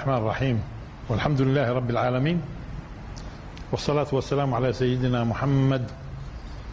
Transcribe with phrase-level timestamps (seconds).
[0.00, 0.62] الرحمن الرحيم.
[1.08, 2.42] والحمد لله رب العالمين.
[3.72, 5.90] والصلاة والسلام على سيدنا محمد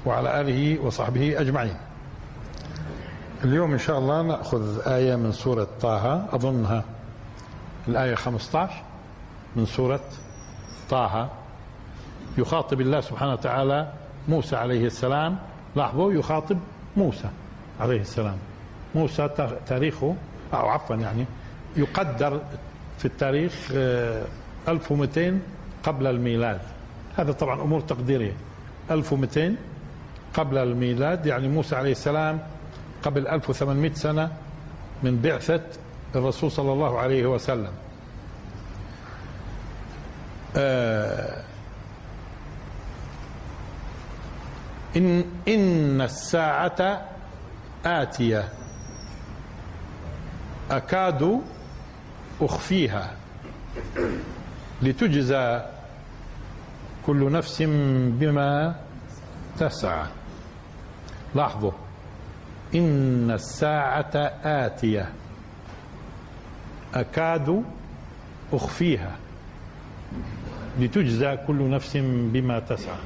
[0.06, 1.76] وعلى آله وصحبه أجمعين.
[3.44, 6.84] اليوم إن شاء الله نأخذ آية من سورة طه أظنها
[7.88, 8.84] الآية 15
[9.56, 10.04] من سورة
[10.90, 11.30] طه.
[12.38, 13.92] يخاطب الله سبحانه وتعالى
[14.28, 15.38] موسى عليه السلام.
[15.76, 16.58] لاحظوا يخاطب
[16.98, 17.30] موسى
[17.80, 18.38] عليه السلام.
[18.96, 19.30] موسى
[19.68, 20.16] تاريخه
[20.54, 21.26] أو عفوا يعني
[21.76, 22.42] يقدر
[22.98, 23.54] في التاريخ
[24.68, 25.40] 1200
[25.84, 26.62] قبل الميلاد.
[27.18, 28.34] هذا طبعا أمور تقديرية.
[28.92, 29.56] 1200
[30.34, 32.40] قبل الميلاد يعني موسى عليه السلام
[33.04, 34.32] قبل 1800 سنة
[35.04, 35.62] من بعثة
[36.16, 37.72] الرسول صلى الله عليه وسلم.
[44.96, 47.02] إن إن الساعة
[47.86, 48.50] آتية.
[50.72, 51.42] أكاد
[52.42, 53.12] أخفيها
[54.82, 55.62] لتجزى
[57.06, 57.62] كل نفس
[58.20, 58.76] بما
[59.60, 60.06] تسعى.
[61.36, 61.72] لاحظوا
[62.76, 64.12] إن الساعة
[64.44, 65.10] آتية.
[66.94, 67.64] أكاد
[68.54, 69.16] أخفيها
[70.80, 72.98] لتجزى كل نفس بما تسعى.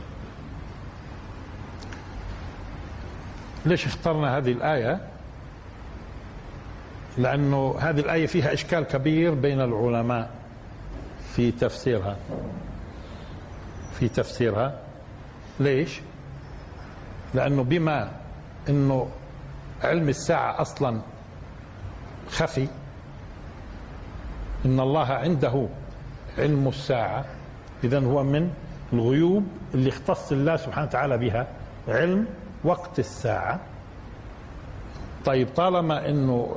[3.66, 5.11] ليش اخترنا هذه الآية؟
[7.22, 10.30] لأنه هذه الآية فيها إشكال كبير بين العلماء
[11.36, 12.18] في تفسيرها.
[13.94, 14.80] في تفسيرها.
[15.60, 16.02] ليش؟
[17.34, 18.12] لأنه بما
[18.70, 19.08] أنه
[19.84, 21.02] علم الساعة أصلا
[22.30, 22.68] خفي
[24.66, 25.68] إن الله عنده
[26.38, 27.26] علم الساعة
[27.84, 28.50] إذا هو من
[28.94, 31.48] الغيوب اللي اختص الله سبحانه وتعالى بها
[31.88, 32.26] علم
[32.64, 33.60] وقت الساعة.
[35.26, 36.56] طيب طالما إنه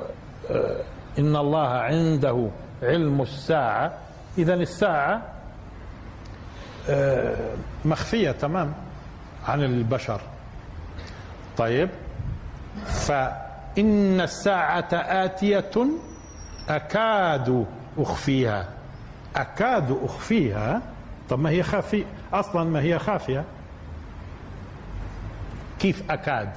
[1.19, 2.49] إن الله عنده
[2.83, 3.93] علم الساعة.
[4.37, 5.21] اذا الساعة
[7.85, 8.73] مخفية تمام
[9.47, 10.21] عن البشر.
[11.57, 11.89] طيب
[12.85, 15.87] فإن الساعة آتية
[16.69, 17.65] أكاد
[17.97, 18.69] أخفيها.
[19.35, 20.81] أكاد أخفيها؟
[21.29, 23.43] طب ما هي خافية؟ أصلا ما هي خافية.
[25.79, 26.49] كيف أكاد؟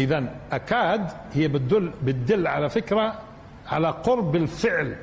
[0.00, 3.18] إذا أكاد هي بتدل بتدل على فكرة
[3.68, 4.96] على قرب الفعل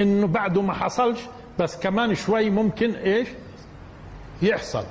[0.00, 1.20] إنه بعده ما حصلش
[1.58, 3.28] بس كمان شوي ممكن إيش؟
[4.42, 4.84] يحصل.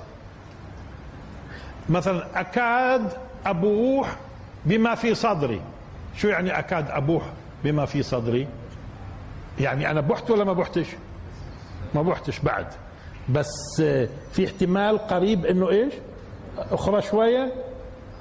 [1.90, 3.12] مثلا أكاد
[3.46, 4.16] أبوح
[4.66, 5.62] بما في صدري.
[6.18, 7.24] شو يعني أكاد أبوح
[7.64, 8.48] بما في صدري؟
[9.60, 10.88] يعني أنا بحت ولا ما بحتش؟
[11.96, 12.68] ما بحتش بعد.
[13.30, 13.82] بس
[14.32, 15.94] في احتمال قريب إنه إيش؟
[16.58, 17.54] أخرى شوية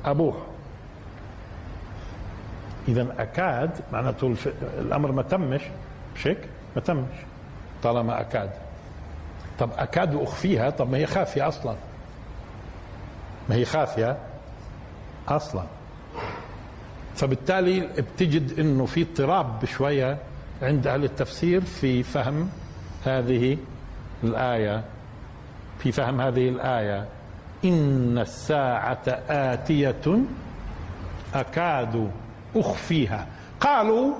[0.05, 0.37] أبوح.
[2.89, 4.35] اذا أكاد معناته
[4.79, 5.61] الأمر ما تمش
[6.17, 6.39] مش هيك
[6.77, 7.17] ما تمش.
[7.83, 8.51] طالما أكاد.
[9.59, 11.75] طب أكاد أخفيها؟ طب ما هي خافية أصلا.
[13.49, 14.17] ما هي خافية
[15.29, 15.63] أصلا.
[17.17, 20.19] فبالتالي بتجد إنه في اضطراب بشوية
[20.63, 22.49] عند أهل التفسير في فهم
[23.05, 23.57] هذه
[24.25, 24.85] الآية.
[25.79, 27.07] في فهم هذه الآية.
[27.65, 30.23] إن الساعة آتية
[31.35, 32.11] أكاد
[32.57, 33.27] أخفيها.
[33.61, 34.15] قالوا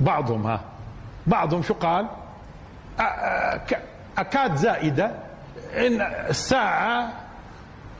[0.00, 0.60] بعضهم ها
[1.26, 2.06] بعضهم شو قال؟
[4.18, 5.06] أكاد زائدة
[5.74, 7.12] إن الساعة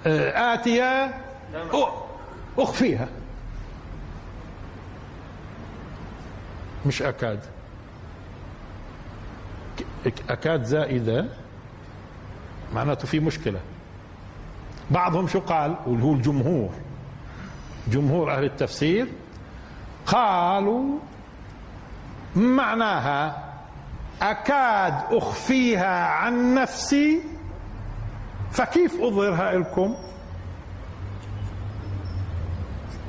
[0.07, 1.15] آتية
[2.59, 3.09] أخفيها.
[6.87, 7.41] مش أكاد.
[10.31, 11.27] أكاد زائدة
[12.75, 13.61] معناته في مشكلة.
[14.91, 16.71] بعضهم شو قال؟ وهو الجمهور.
[17.89, 19.07] جمهور أهل التفسير
[20.07, 20.99] قالوا
[22.37, 23.45] معناها
[24.23, 27.21] أكاد أخفيها عن نفسي
[28.51, 29.95] فكيف أظهرها لكم؟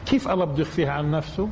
[0.06, 1.50] كيف الله بده يخفيها عن نفسه؟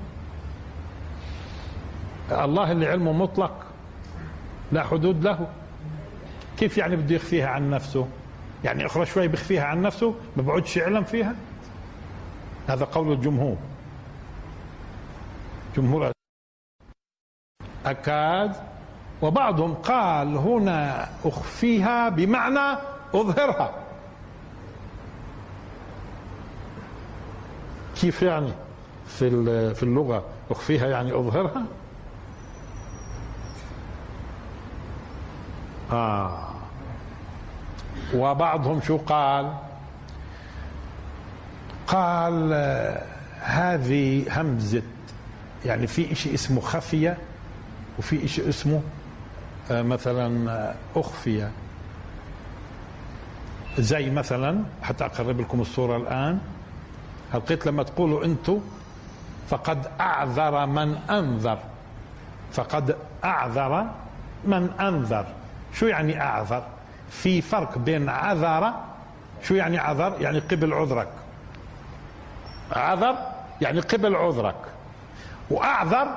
[2.32, 3.66] الله اللي علمه مطلق
[4.72, 5.48] لا حدود له.
[6.58, 8.08] كيف يعني بده يخفيها عن نفسه؟
[8.64, 11.36] يعني أخرى شوي بيخفيها عن نفسه ما بقعدش يعلم فيها؟
[12.70, 13.58] هذا قول الجمهور.
[15.78, 16.12] جمهور
[17.86, 18.56] أكاد
[19.22, 22.80] وبعضهم قال هنا أخفيها بمعنى
[23.14, 23.74] أظهرها.
[28.02, 28.52] كيف يعني
[29.08, 29.30] في
[29.76, 31.64] في اللغة أخفيها يعني أظهرها؟
[35.92, 36.50] آه.
[38.16, 39.54] وبعضهم شو قال؟
[41.90, 42.54] قال
[43.42, 44.82] هذه همزة
[45.66, 47.18] يعني في شيء اسمه خفية
[48.00, 48.82] وفي شيء اسمه
[49.72, 51.52] آه، مثلا آه، أخفية.
[53.80, 56.40] زي مثلا حتى أقرب لكم الصورة الآن
[57.34, 58.60] لقيت لما تقولوا أنتم
[59.50, 61.60] فقد أعذر من أنذر.
[62.52, 63.88] فقد أعذر
[64.46, 65.26] من أنذر.
[65.74, 66.64] شو يعني أعذر؟
[67.10, 68.74] في فرق بين عذر
[69.44, 71.08] شو يعني عذر؟ يعني قبل عذرك.
[72.72, 73.16] عذر
[73.62, 74.56] يعني قبل عذرك.
[75.50, 76.08] وأعذر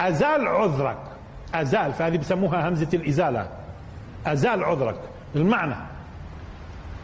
[0.00, 0.98] أزال عذرك.
[1.54, 3.48] أزال فهذه بسموها همزة الإزالة.
[4.26, 5.00] أزال عذرك.
[5.36, 5.74] المعنى.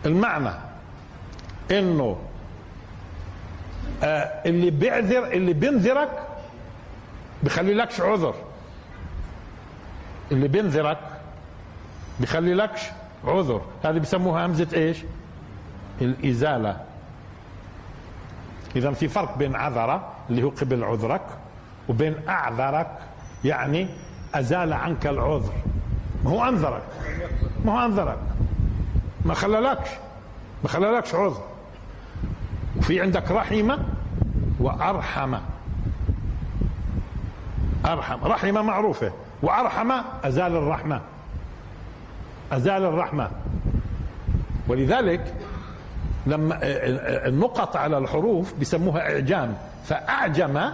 [0.06, 0.50] المعنى.
[1.70, 2.18] إنه
[4.02, 4.06] آه
[4.46, 6.22] اللي بيعذر اللي بينذرك
[7.42, 8.34] بخلي لكش عذر.
[10.32, 10.98] اللي بينذرك
[12.20, 12.80] بخلي لكش
[13.24, 13.62] عذر.
[13.84, 14.98] هذه بسموها همزة إيش؟
[16.00, 16.87] الإزالة.
[18.76, 20.00] إذا في فرق بين عذر
[20.30, 21.22] اللي هو قبل عذرك
[21.88, 22.90] وبين أعذرك
[23.44, 23.88] يعني
[24.34, 25.52] أزال عنك العذر.
[26.24, 26.82] ما هو أنذرك.
[27.64, 28.18] ما هو أنذرك.
[29.24, 29.88] ما خلالكش.
[30.62, 31.42] ما خلالكش عذر.
[32.76, 33.78] وفي عندك رحمة
[34.60, 35.40] وأرحمة
[37.86, 38.24] أرحم.
[38.24, 39.12] رحمة معروفة.
[39.42, 41.00] وأرحمة أزال الرحمة.
[42.52, 43.30] أزال الرحمة.
[44.68, 45.34] ولذلك
[46.28, 46.58] لما
[47.28, 49.54] النقط على الحروف بيسموها إعجام.
[49.84, 50.70] فأعجم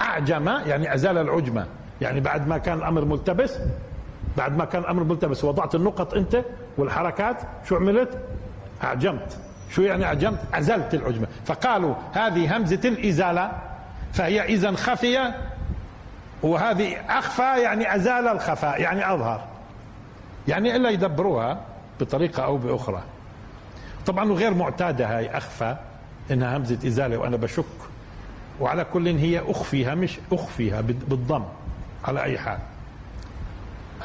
[0.00, 1.66] أعجم يعني أزال العجمة.
[2.00, 3.58] يعني بعد ما كان الأمر ملتبس
[4.36, 6.44] بعد ما كان الأمر ملتبس وضعت النقط أنت
[6.78, 7.36] والحركات
[7.68, 8.18] شو عملت؟
[8.84, 9.38] أعجمت.
[9.70, 11.26] شو يعني أعجمت؟ أزلت العجمة.
[11.44, 13.52] فقالوا هذه همزة الإزالة
[14.12, 15.34] فهي إذا خفية
[16.42, 19.40] وهذه أخفى يعني أزال الخفاء يعني أظهر.
[20.48, 21.60] يعني إلا يدبروها
[22.00, 23.02] بطريقة أو بأخرى.
[24.06, 25.76] طبعا غير معتادة هاي أخفى
[26.30, 27.64] إنها همزة إزالة وأنا بشك.
[28.60, 31.44] وعلى كل هي أخفيها مش أخفيها بالضم
[32.04, 32.58] على أي حال.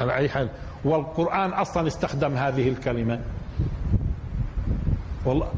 [0.00, 0.48] على أي حال.
[0.84, 3.20] والقرآن أصلا استخدم هذه الكلمة.
[5.24, 5.48] والله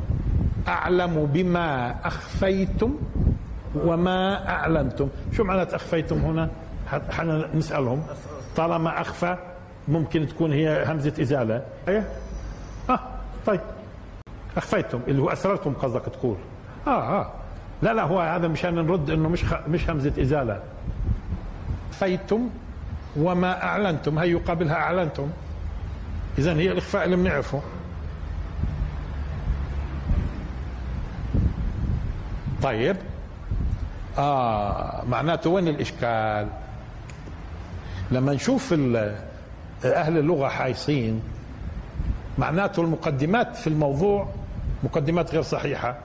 [0.69, 2.97] أعلم بما أخفيتم
[3.75, 5.09] وما أعلنتم.
[5.33, 6.51] شو معنى أخفيتم هنا؟
[7.11, 8.03] حنا نسألهم.
[8.57, 9.37] طالما أخفى
[9.89, 11.63] ممكن تكون هي همزة إزالة.
[11.89, 12.09] أيه؟
[12.91, 13.01] آه
[13.47, 13.61] طيب.
[14.59, 16.37] أخفيتم اللي هو أسررتم قصدك تقول.
[16.87, 17.33] آه آه.
[17.83, 19.55] لا لا هو هذا مشان نرد إنه مش خ...
[19.69, 20.61] مش همزة إزالة.
[21.93, 22.49] فيتم
[23.17, 25.29] وما أعلنتم هي يقابلها أعلنتم.
[26.39, 27.63] اذا هي الإخفاء اللي بنعرفه.
[32.63, 32.97] طيب.
[34.19, 36.49] آه معناته وين الإشكال؟
[38.11, 38.73] لما نشوف
[39.85, 41.23] أهل اللغة حايصين
[42.39, 44.29] معناته المقدمات في الموضوع
[44.83, 45.97] مقدمات غير صحيحة.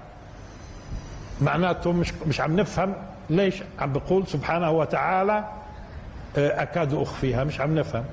[1.42, 2.94] معناته مش مش عم نفهم
[3.30, 5.48] ليش عم بقول سبحانه وتعالى
[6.38, 7.44] آه، أكاد أخفيها.
[7.44, 8.06] مش عم نفهم.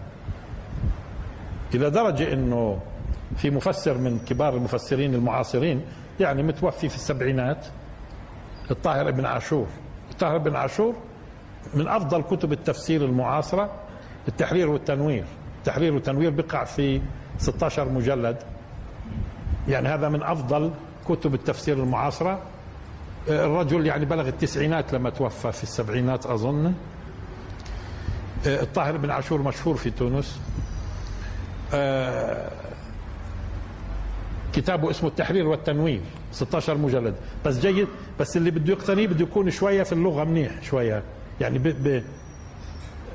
[1.75, 2.81] إلى درجة إنه
[3.37, 5.83] في مفسر من كبار المفسرين المعاصرين
[6.21, 7.67] يعني متوفي في السبعينات
[8.71, 9.67] الطاهر بن عاشور.
[10.11, 10.95] الطاهر بن عاشور
[11.75, 13.71] من أفضل كتب التفسير المعاصرة
[14.29, 15.25] التحرير والتنوير.
[15.59, 17.01] التحرير والتنوير بقع في
[17.39, 18.37] 16 مجلد.
[19.69, 20.71] يعني هذا من أفضل
[21.09, 22.43] كتب التفسير المعاصرة.
[23.29, 26.75] الرجل يعني بلغ التسعينات لما توفى في السبعينات أظن.
[28.47, 30.41] آه، الطاهر بن عاشور مشهور في تونس.
[31.75, 32.51] آه،
[34.53, 36.01] كتابه اسمه التحرير والتنوير
[36.33, 37.15] 16 مجلد.
[37.47, 37.89] بس جيد
[38.21, 41.03] بس اللي بده يقتنيه بده يكون شوية في اللغة منيح شوية.
[41.41, 42.03] يعني ب ب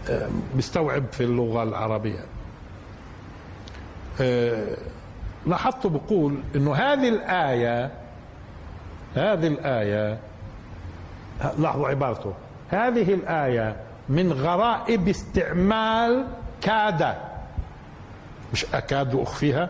[0.09, 2.25] آه، بيستوعب في اللغة العربية.
[5.47, 7.91] لاحظت بقول إنه هذه الآية
[9.15, 10.17] هذه الآية
[11.59, 12.33] لاحظوا عبارته.
[12.69, 13.75] هذه الآية
[14.09, 16.25] من غرائب استعمال
[16.61, 17.15] كاد
[18.53, 19.69] مش أكاد أخفيها.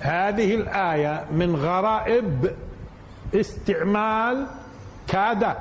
[0.00, 2.50] هذه الآية من غرائب
[3.34, 4.46] استعمال
[5.08, 5.54] كاد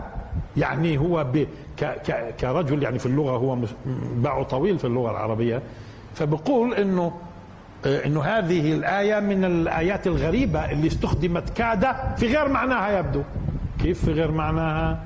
[0.58, 1.48] يعني هو ب
[2.40, 3.58] كرجل يعني في اللغة هو
[4.16, 5.62] باعه طويل في اللغة العربية.
[6.16, 7.12] فبقول إنه
[7.86, 11.86] إنه هذه الآية من الآيات الغريبة اللي استخدمت كاد
[12.18, 13.24] في غير معناها يبدو.
[13.80, 15.04] كيف في غير معناها؟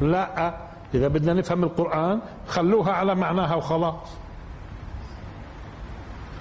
[0.00, 0.54] لا.
[0.94, 4.08] إذا بدنا نفهم القرآن خلوها على معناها وخلاص.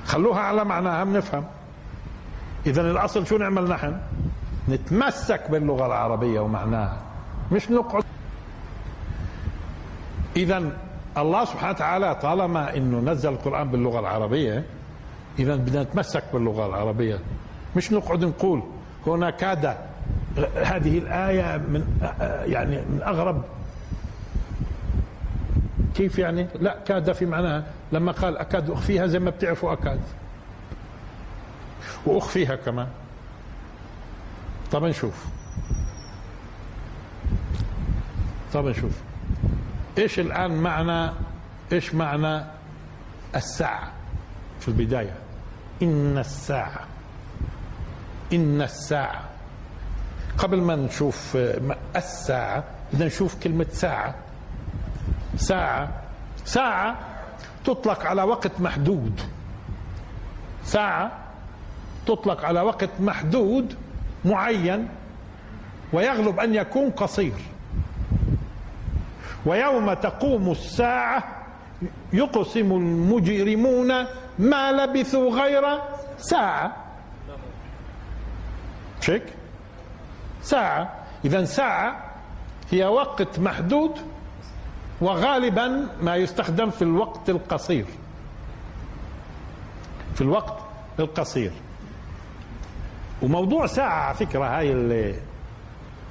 [0.06, 1.46] خلوها على معناها بنفهم
[2.66, 3.98] إذا الأصل شو نعمل نحن؟
[4.70, 6.98] نتمسك باللغة العربية ومعناها
[7.52, 8.04] مش نقعد.
[10.38, 10.72] إذا
[11.18, 14.66] الله سبحانه وتعالى طالما إنه نزل القرآن باللغة العربية
[15.40, 17.20] إذا بدنا نتمسك باللغة العربية.
[17.76, 18.64] مش نقعد نقول
[19.08, 19.78] هنا كاد
[20.56, 22.00] هذه الآية من
[22.46, 23.44] يعني من أغرب.
[25.96, 30.00] كيف يعني؟ لا كاد في معناها لما قال أكاد أخفيها زي ما بتعرفوا أكاد.
[32.06, 32.88] وأخفيها كمان.
[34.72, 35.26] طب نشوف.
[38.54, 39.02] طب نشوف.
[39.98, 41.12] إيش الآن معنى
[41.72, 42.44] إيش معنى
[43.36, 43.92] الساعة
[44.60, 45.27] في البداية؟
[45.82, 46.86] إن الساعة
[48.34, 49.22] إن الساعة.
[50.38, 51.38] قبل ما نشوف
[51.96, 54.16] الساعة بدنا نشوف كلمة ساعة.
[55.36, 56.02] ساعة
[56.46, 56.96] ساعة
[57.66, 59.22] تطلق على وقت محدود.
[60.64, 61.12] ساعة
[62.06, 63.76] تطلق على وقت محدود
[64.26, 64.88] معين
[65.94, 67.34] ويغلب أن يكون قصير.
[69.46, 71.37] ويوم تقوم الساعة
[72.14, 73.88] يقسم المجرمون
[74.40, 75.80] ما لبثوا غير
[76.18, 76.76] ساعة.
[79.02, 79.24] شيك؟
[80.42, 80.94] ساعة.
[81.26, 82.14] إذا ساعة
[82.72, 83.92] هي وقت محدود
[85.02, 87.86] وغالبا ما يستخدم في الوقت القصير.
[90.16, 90.60] في الوقت
[91.00, 91.52] القصير.
[93.22, 95.16] وموضوع ساعة على فكرة هاي اللي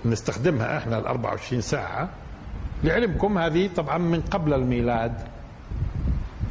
[0.05, 2.09] نستخدمها إحنا ال 24 ساعة
[2.85, 5.36] لعلمكم هذه طبعا من قبل الميلاد.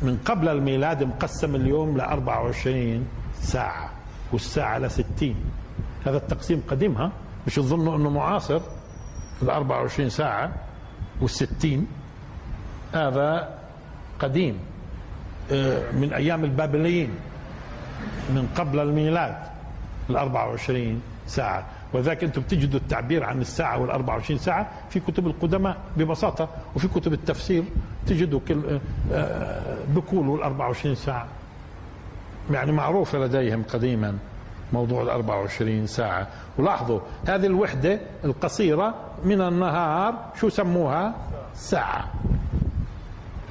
[0.05, 3.05] من قبل الميلاد مقسم اليوم ل 24
[3.41, 3.89] ساعة
[4.33, 5.35] والساعة ل 60
[6.05, 7.12] هذا التقسيم قديم ها؟
[7.47, 8.62] مش تظنوا إنه معاصر؟
[9.41, 10.51] ال 24 ساعة
[11.21, 11.88] وال 60
[12.93, 13.50] هذا
[14.19, 14.59] قديم.
[15.51, 17.09] آه، من أيام البابليين
[18.29, 19.35] من قبل الميلاد
[20.09, 21.65] ال 24 ساعة.
[21.94, 27.13] وذاك أنتم بتجدوا التعبير عن الساعة وال 24 ساعة في كتب القدماء ببساطة وفي كتب
[27.13, 27.63] التفسير
[28.08, 28.80] تجدوا كل
[29.89, 31.27] بقولوا ال 24 ساعة.
[32.51, 34.18] يعني معروفة لديهم قديما
[34.74, 36.27] موضوع ال 24 ساعة.
[36.58, 41.15] ولاحظوا هذه الوحدة القصيرة من النهار شو سموها؟
[41.54, 42.12] ساعة.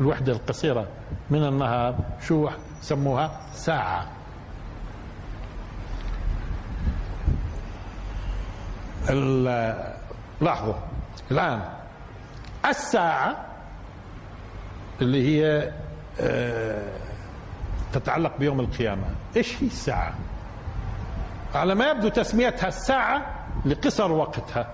[0.00, 0.86] الوحدة القصيرة
[1.30, 1.94] من النهار
[2.26, 2.48] شو
[2.80, 4.06] سموها؟ ساعة.
[10.40, 10.74] لاحظوا
[11.30, 11.60] الآن.
[12.66, 13.36] الساعة
[15.00, 15.72] اللي هي
[16.20, 16.92] آه،
[17.92, 19.04] تتعلق بيوم القيامة.
[19.36, 20.14] إيش هي الساعة؟
[21.54, 23.22] على ما يبدو تسميتها الساعة
[23.66, 24.66] لقصر وقتها.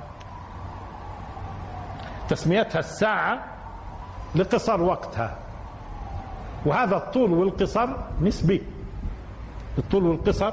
[2.28, 3.44] تسميتها الساعة
[4.34, 5.38] لقصر وقتها.
[6.66, 7.88] وهذا الطول والقصر
[8.20, 8.62] نسبي.
[9.78, 10.52] الطول والقصر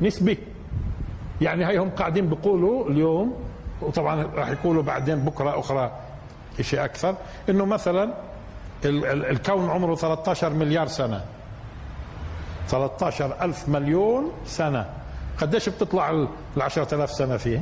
[0.00, 0.38] نسبي.
[1.40, 3.34] يعني هي هم قاعدين بيقولوا اليوم
[3.82, 5.90] وطبعا راح يقولوا بعدين بكرة أخرى
[6.60, 7.14] شيء أكثر
[7.48, 8.14] إنه مثلا
[8.84, 11.24] الكون عمره 13 مليار سنة.
[12.68, 14.90] 13 ألف مليون سنة.
[15.38, 16.28] قديش بتطلع ال
[16.60, 17.60] 10000 سنة فيه؟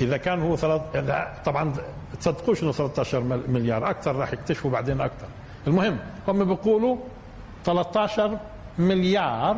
[0.00, 0.80] إذا كان هو ثلاث
[1.44, 1.72] طبعا
[2.20, 5.26] تصدقوش إنه 13 مليار أكثر راح يكتشفوا بعدين أكثر.
[5.66, 5.98] المهم
[6.28, 6.96] هم بيقولوا
[7.64, 8.38] 13
[8.78, 9.56] مليار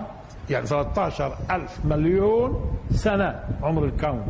[0.50, 4.26] يعني 13 ألف مليون سنة عمر الكون.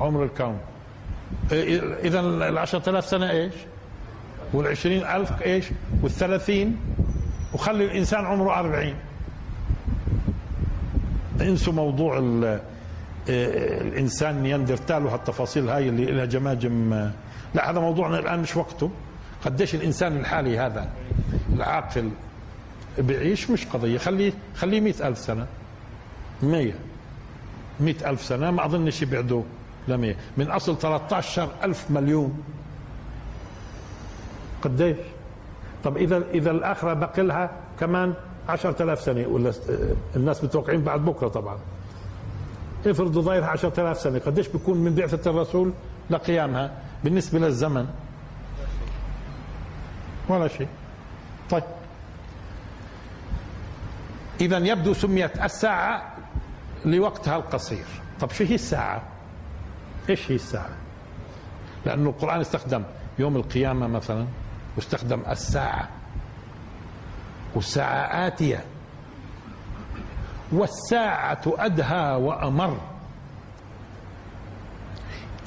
[0.00, 0.58] عمر الكون.
[2.04, 3.54] إذا ال 10000 سنة إيش؟
[4.52, 5.64] وال 20000 إيش؟
[6.02, 6.76] وال 30
[7.54, 8.94] وخلي الإنسان عمره 40
[11.40, 12.18] انسوا موضوع
[13.28, 17.10] الإنسان نياندرتال وهالتفاصيل هاي اللي لها جماجم.
[17.54, 18.90] لا هذا موضوعنا الآن مش وقته.
[19.44, 20.88] قديش الإنسان الحالي هذا؟
[21.52, 22.10] العاقل.
[22.98, 23.98] بيعيش مش قضية.
[23.98, 25.46] خليه خليه مئة ألف سنة.
[26.42, 26.74] مية
[27.80, 29.42] مئة ألف سنة ما أظنش يبعدوا
[29.88, 32.42] لمية من أصل 13 ألف مليون.
[34.62, 34.96] قديش؟
[35.84, 37.50] طب إذا إذا الآخرة بقي لها
[37.80, 38.14] كمان
[38.48, 39.26] 10000 سنة.
[39.26, 39.52] ولا
[40.16, 41.58] الناس متوقعين بعد بكرة طبعا.
[42.86, 44.18] افرضوا ضايرها 10000 سنة.
[44.18, 45.72] قديش بيكون من بعثة الرسول
[46.10, 46.72] لقيامها؟
[47.04, 47.86] بالنسبة للزمن.
[50.28, 50.68] ولا شيء.
[51.50, 51.62] طيب.
[54.40, 56.12] إذا يبدو سميت الساعة
[56.84, 57.84] لوقتها القصير.
[58.20, 59.02] طب شو هي الساعة؟
[60.10, 60.70] إيش هي الساعة؟
[61.86, 62.82] لأنه القرآن استخدم
[63.18, 64.26] يوم القيامة مثلا
[64.76, 65.88] واستخدم الساعة.
[67.54, 68.64] والساعة آتية.
[70.52, 72.80] والساعة أدهى وأمر.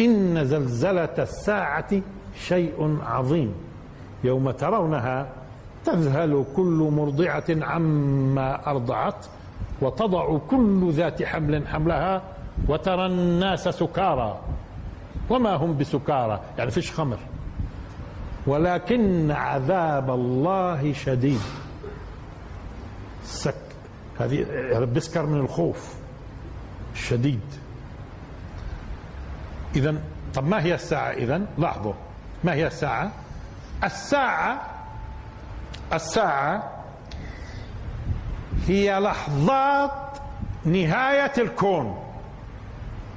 [0.01, 2.01] إن زلزلة الساعة
[2.39, 3.55] شيء عظيم.
[4.24, 5.27] يوم ترونها
[5.86, 9.25] تذهل كل مرضعة عما أرضعت
[9.81, 12.21] وتضع كل ذات حمل حملها
[12.67, 14.39] وترى الناس سكارى.
[15.29, 17.17] وما هم بسكارى؟ يعني فيش خمر.
[18.48, 21.41] ولكن عذاب الله شديد.
[23.24, 23.55] سك.
[24.19, 24.45] هذه
[24.95, 25.95] بسكر من الخوف.
[26.95, 27.41] شديد.
[29.75, 29.95] إذا
[30.33, 31.93] طب ما هي الساعة إذا لاحظوا.
[32.43, 33.12] ما هي الساعة؟
[33.83, 34.69] الساعة
[35.93, 36.72] الساعة
[38.67, 39.91] هي لحظات
[40.65, 42.03] نهاية الكون.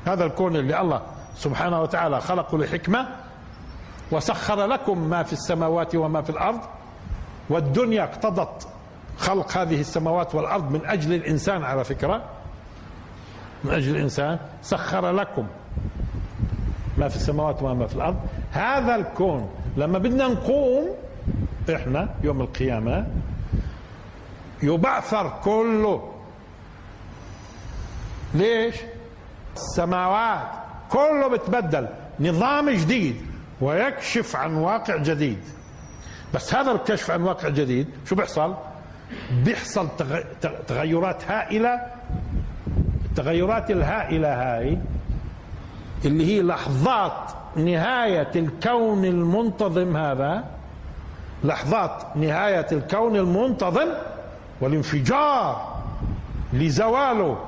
[0.07, 1.03] هذا الكون اللي الله
[1.35, 3.09] سبحانه وتعالى خلقه لحكمة
[4.13, 6.61] وسخر لكم ما في السماوات وما في الأرض
[7.51, 8.69] والدنيا اقتضت
[9.19, 12.23] خلق هذه السماوات والأرض من أجل الإنسان على فكرة.
[13.65, 15.47] من أجل الإنسان سخر لكم
[16.99, 18.17] ما في السماوات وما في الأرض.
[18.53, 20.89] هذا الكون لما بدنا نقوم
[21.71, 23.07] إحنا يوم القيامة.
[24.63, 26.13] يبعثر كله.
[28.35, 28.75] ليش؟
[29.57, 30.49] السماوات
[30.91, 31.89] كله بتبدل.
[32.21, 33.17] نظام جديد
[33.61, 35.39] ويكشف عن واقع جديد.
[36.35, 38.55] بس هذا الكشف عن واقع جديد شو بيحصل؟
[39.45, 39.89] بيحصل
[40.67, 41.81] تغيرات هائلة.
[43.05, 44.79] التغيرات الهائلة هاي
[46.05, 50.45] اللي هي لحظات نهاية الكون المنتظم هذا
[51.45, 53.89] لحظات نهاية الكون المنتظم
[54.61, 55.83] والانفجار
[56.53, 57.45] لزواله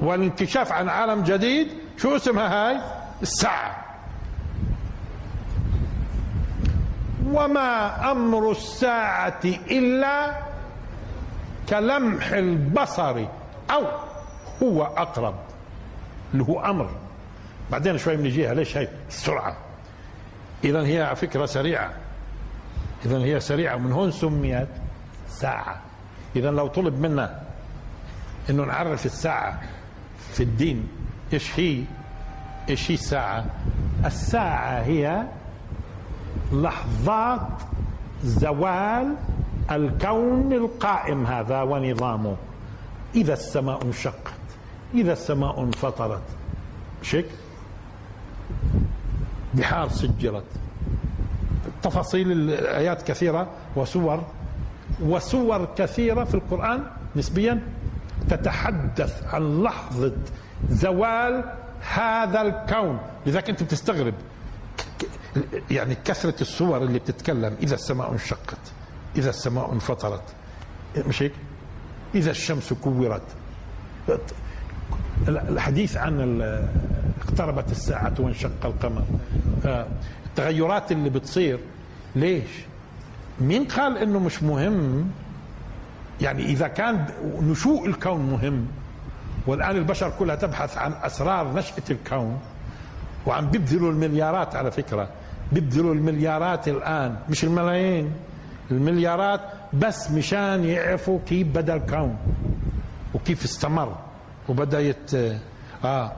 [0.00, 1.68] والانكشاف عن عالم جديد.
[1.96, 2.80] شو اسمها هاي؟
[3.22, 3.84] الساعة.
[7.26, 10.40] وما أمر الساعة إلا
[11.68, 13.24] كلمح البصر
[13.70, 13.84] أو
[14.62, 15.34] هو أقرب
[16.32, 16.90] اللي هو أمر.
[17.70, 19.56] بعدين شوي بنجيها ليش هي السرعة.
[20.64, 22.03] إذا هي فكرة سريعة.
[23.04, 24.68] إذا هي سريعة ومن هون سميت
[25.28, 25.80] ساعة.
[26.36, 27.42] إذا لو طلب منا
[28.50, 29.62] إنه نعرف الساعة
[30.32, 30.88] في الدين
[31.32, 31.84] إيش هي؟
[32.68, 33.46] إيش هي الساعة؟
[34.04, 35.26] الساعة هي
[36.52, 37.48] لحظات
[38.24, 39.14] زوال
[39.70, 42.36] الكون القائم هذا ونظامه.
[43.14, 44.34] إذا السماء انشقت
[44.94, 46.22] إذا السماء انفطرت.
[47.02, 47.26] شك؟
[49.54, 50.44] بحار سجرت
[51.84, 54.24] تفاصيل الآيات كثيرة وسور
[55.02, 56.82] وسور كثيرة في القرآن
[57.16, 57.62] نسبيا
[58.30, 60.12] تتحدث عن لحظة
[60.70, 61.44] زوال
[61.92, 62.98] هذا الكون.
[63.26, 64.14] لذلك أنت بتستغرب.
[65.70, 68.58] يعني كثرة الصور اللي بتتكلم إذا السماء انشقت
[69.16, 70.22] إذا السماء انفطرت
[71.06, 71.32] مش هيك؟
[72.14, 73.22] إذا الشمس كورت.
[75.28, 76.42] الحديث عن
[77.28, 79.02] اقتربت الساعة وانشق القمر.
[79.66, 79.86] آه،
[80.26, 81.58] التغيرات اللي بتصير
[82.16, 82.48] ليش؟
[83.40, 85.10] مين قال إنه مش مهم؟
[86.20, 87.06] يعني إذا كان
[87.40, 88.66] نشوء الكون مهم
[89.46, 92.38] والآن البشر كلها تبحث عن أسرار نشأة الكون
[93.26, 95.08] وعم بيبذلوا المليارات على فكرة
[95.52, 98.10] بيبذلوا المليارات الآن مش الملايين
[98.70, 99.40] المليارات
[99.72, 102.16] بس مشان يعرفوا كيف بدأ الكون
[103.14, 103.96] وكيف استمر
[104.48, 105.14] وبدأ يت
[105.84, 106.12] آه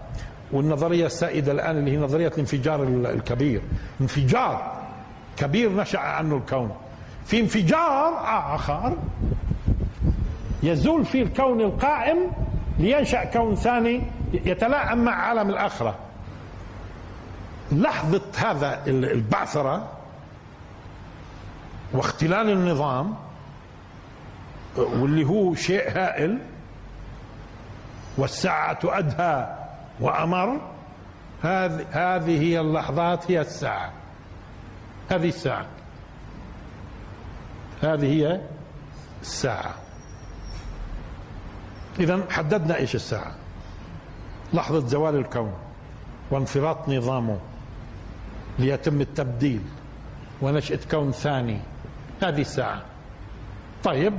[0.53, 3.61] والنظرية السائدة الآن اللي هي نظرية الانفجار الكبير
[4.01, 4.76] انفجار
[5.37, 6.77] كبير نشأ عنه الكون.
[7.25, 8.21] في انفجار
[8.55, 8.97] آخر
[10.63, 12.19] يزول فيه الكون القائم
[12.79, 15.95] لينشأ كون ثاني يتلاعب مع عالم الآخرة.
[17.73, 19.89] لحظة هذا البعثرة
[21.93, 23.15] واختلال النظام
[24.77, 26.39] واللي هو شيء هائل
[28.19, 29.57] والساعة أدهى
[30.01, 30.61] وأمر
[31.43, 33.93] هذه هذه هي اللحظات هي الساعة.
[35.11, 35.67] هذه الساعة.
[37.83, 38.41] هذه هي
[39.23, 39.75] الساعة.
[42.01, 43.35] إذا حددنا إيش الساعة.
[44.53, 45.55] لحظة زوال الكون
[46.31, 47.39] وانفراط نظامه
[48.59, 49.63] ليتم التبديل
[50.43, 51.61] ونشأة كون ثاني.
[52.23, 52.83] هذه الساعة.
[53.85, 54.19] طيب.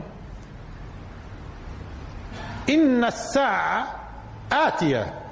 [2.69, 3.88] إن الساعة
[4.52, 5.27] آتية.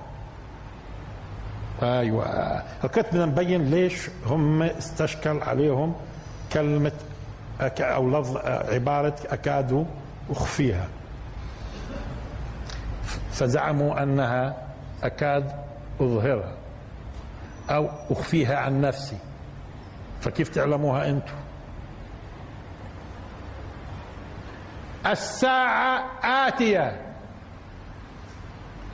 [1.81, 5.95] هلكت بدنا نبين ليش هم استشكل عليهم
[6.53, 6.91] كلمة
[7.79, 8.37] أو لفظ
[8.73, 9.85] عبارة أكاد
[10.29, 10.87] أخفيها.
[13.31, 14.55] فزعموا أنها
[15.03, 15.51] أكاد
[16.01, 16.53] أظهرها
[17.69, 19.17] أو أخفيها عن نفسي.
[20.21, 21.33] فكيف تعلموها أنتم؟
[25.05, 27.01] الساعة آتية.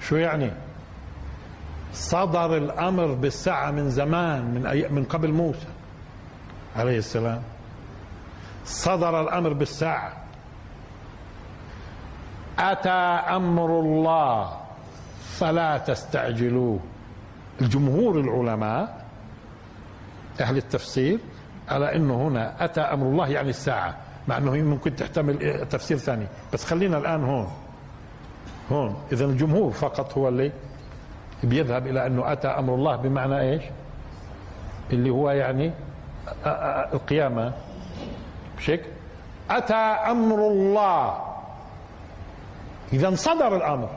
[0.01, 0.51] شو يعني؟
[1.93, 5.67] صدر الأمر بالساعة من زمان من أي من قبل موسى
[6.75, 7.41] عليه السلام.
[8.65, 10.13] صدر الأمر بالساعة.
[12.59, 12.89] أتى
[13.35, 14.57] أمر الله
[15.23, 16.79] فلا تستعجلوه.
[17.61, 19.05] الجمهور العلماء
[20.41, 21.19] أهل التفسير
[21.69, 26.27] على أنه هنا أتى أمر الله يعني الساعة مع أنه ممكن تحتمل تفسير ثاني.
[26.53, 27.47] بس خلينا الآن هون.
[28.71, 28.95] هون.
[29.11, 30.51] إذا الجمهور فقط هو اللي
[31.43, 33.63] بيذهب إلى أنه أتى أمر الله بمعنى إيش؟
[34.93, 35.71] اللي هو يعني
[36.93, 37.53] القيامة.
[38.57, 38.71] مش
[39.49, 41.17] أتى أمر الله.
[42.93, 43.89] إذا صدر الأمر.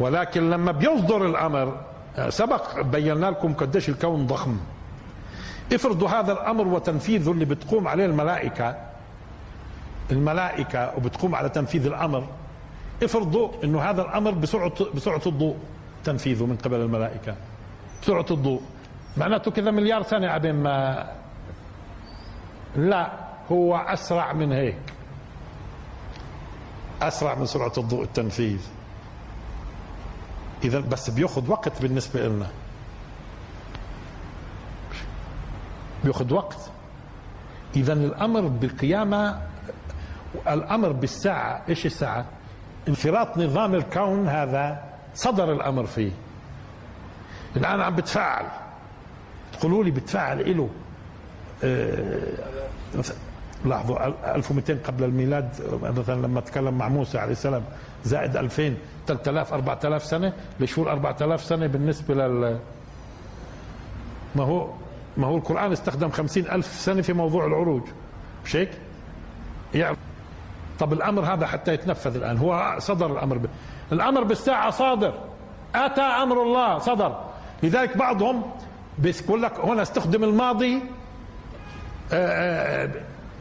[0.00, 1.80] ولكن لما بيصدر الأمر
[2.28, 4.58] سبق بينا لكم قديش الكون ضخم.
[5.72, 8.76] افرضوا هذا الأمر وتنفيذه اللي بتقوم عليه الملائكة.
[10.10, 12.24] الملائكة وبتقوم على تنفيذ الأمر.
[13.02, 15.56] افرضوا إنه هذا الأمر بسرعة بسرعة الضوء
[16.04, 17.36] تنفيذه من قبل الملائكة.
[18.02, 18.62] بسرعة الضوء.
[19.16, 21.08] معناته كذا مليار سنة عبين ما
[22.76, 23.12] لا
[23.52, 24.78] هو أسرع من هيك.
[27.02, 28.60] أسرع من سرعة الضوء التنفيذ.
[30.64, 32.46] اذا بس بياخذ وقت بالنسبة لنا
[36.04, 36.70] بياخذ وقت.
[37.76, 39.42] اذا الأمر بالقيامة
[40.48, 42.39] الأمر بالساعة إيش الساعة؟
[42.90, 44.82] انفراط نظام الكون هذا
[45.14, 46.10] صدر الأمر فيه.
[47.56, 48.44] الآن عم بتفاعل.
[49.52, 50.68] تقولوا لي بتفاعل له
[51.64, 52.18] آه
[53.64, 55.48] لاحظوا 1200 قبل الميلاد
[55.82, 57.62] مثلا لما تكلم مع موسى عليه السلام
[58.04, 58.74] زائد 2000
[59.06, 62.58] 3000 4000 سنة ليش هو 4000 سنة بالنسبة لل
[64.36, 64.70] ما هو
[65.16, 67.82] ما هو القرآن استخدم خمسين ألف سنة في موضوع العروج.
[68.44, 68.70] مش هيك؟
[70.80, 72.38] طب الأمر هذا حتى يتنفذ الآن.
[72.38, 73.46] هو صدر الأمر ب...
[73.92, 75.14] الأمر بالساعة صادر.
[75.74, 77.20] أتى أمر الله صدر.
[77.62, 78.42] لذلك بعضهم
[78.98, 80.82] بيقول لك هنا استخدم الماضي
[82.12, 82.90] آه، آه،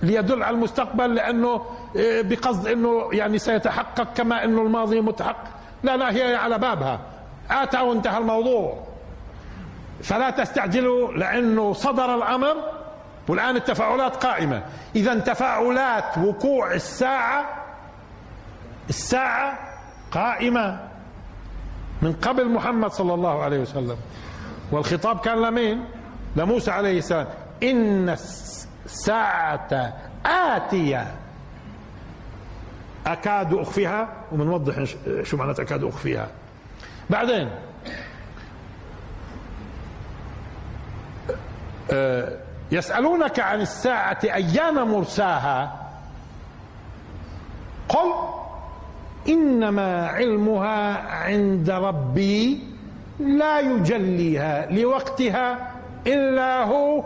[0.02, 1.66] ليدل على المستقبل لأنه
[1.98, 5.48] آه، بقصد أنه يعني سيتحقق كما أنه الماضي متحقق.
[5.84, 7.00] لا لا هي على بابها.
[7.52, 8.84] أتى وانتهى الموضوع.
[10.04, 12.56] فلا تستعجلوا لأنه صدر الأمر.
[13.30, 14.64] والآن التفاعلات قائمة.
[14.96, 17.46] إذا تفاعلات وقوع الساعة
[18.90, 19.60] الساعة
[20.12, 20.90] قائمة
[22.02, 23.98] من قبل محمد صلى الله عليه وسلم.
[24.72, 25.86] والخطاب كان لمين؟
[26.36, 27.28] لموسى عليه السلام.
[27.64, 29.94] إن الساعة
[30.26, 31.16] آتية.
[33.08, 34.84] أكاد أخفيها وبنوضح
[35.24, 36.28] شو معنات أكاد أخفيها.
[37.10, 37.50] بعدين
[41.92, 45.90] آه يسألونك عن الساعة أيان مرساها؟
[47.90, 48.14] قل
[49.28, 52.64] إنما علمها عند ربي
[53.20, 55.72] لا يجليها لوقتها
[56.08, 57.04] إلا هو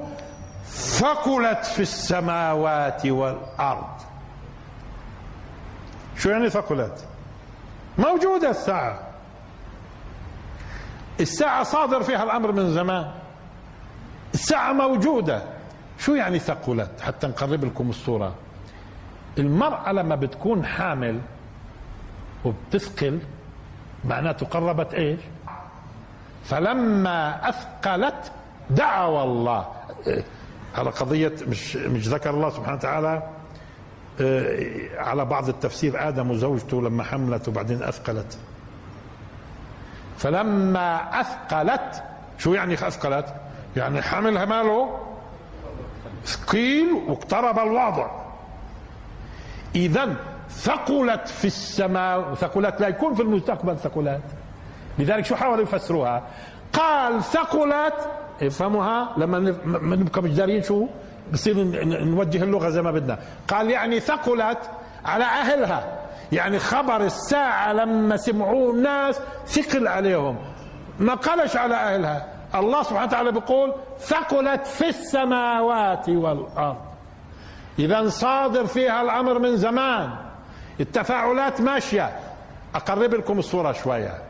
[0.67, 3.93] ثقلت في السماوات والأرض.
[6.17, 7.05] شو يعني ثقلت؟
[7.97, 8.99] موجودة الساعة.
[11.19, 13.11] الساعة صادر فيها الأمر من زمان.
[14.33, 15.52] الساعة موجودة.
[16.05, 18.33] شو يعني ثقلت؟ حتى نقرب لكم الصورة.
[19.37, 21.19] المرأة لما بتكون حامل
[22.45, 23.19] وبتثقل
[24.05, 25.19] معناته قربت إيش؟
[26.45, 28.31] فلما أثقلت
[28.69, 29.67] دعوا الله.
[30.75, 33.23] على قضية مش مش ذكر الله سبحانه وتعالى
[34.21, 34.57] آه،
[34.97, 38.37] على بعض التفسير آدم وزوجته لما حملت وبعدين أثقلت.
[40.17, 42.03] فلما أثقلت
[42.37, 43.33] شو يعني أثقلت؟
[43.77, 45.02] يعني حملها ماله؟
[46.25, 48.07] ثقيل واقترب الوضع.
[49.75, 50.15] اذا
[50.49, 54.21] ثقلت في السماء ثقلت لا يكون في المستقبل ثقلت
[54.99, 56.23] لذلك شو حاولوا يفسروها؟
[56.73, 57.93] قال ثقلت
[58.41, 59.39] افهموها؟ لما
[59.95, 60.87] نبقى مش دارين شو؟
[61.33, 61.55] بصير
[62.03, 63.19] نوجه اللغة زي ما بدنا.
[63.47, 64.57] قال يعني ثقلت
[65.05, 65.99] على أهلها.
[66.31, 70.37] يعني خبر الساعة لما سمعوه الناس ثقل عليهم.
[70.99, 72.32] ما قالش على أهلها.
[72.55, 76.77] الله سبحانه وتعالى بيقول ثقلت في السماوات والأرض.
[77.79, 80.09] إذا صادر فيها الأمر من زمان.
[80.79, 82.19] التفاعلات ماشية.
[82.75, 84.21] أقرب لكم الصورة شوية.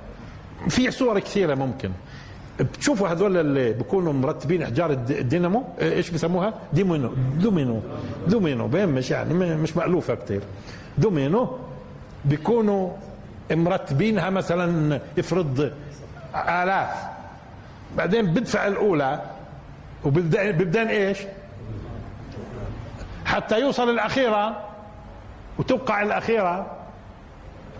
[0.69, 1.91] في صور كثيرة ممكن.
[2.59, 7.79] بتشوفوا هذول اللي بيكونوا مرتبين إحجار الدينامو؟ إيش بسموها؟ ديمينو دومينو.
[8.27, 8.67] دومينو.
[8.67, 10.41] مش يعني مش مألوفة كثير
[10.97, 11.57] دومينو
[12.25, 12.89] بيكونوا
[13.51, 15.71] مرتبينها مثلا افرض
[16.35, 17.12] آلاف.
[17.97, 19.21] بعدين بدفع الأولى
[20.05, 21.17] وببدأ إيش؟
[23.25, 24.69] حتى يوصل الأخيرة
[25.59, 26.71] وتوقع الأخيرة.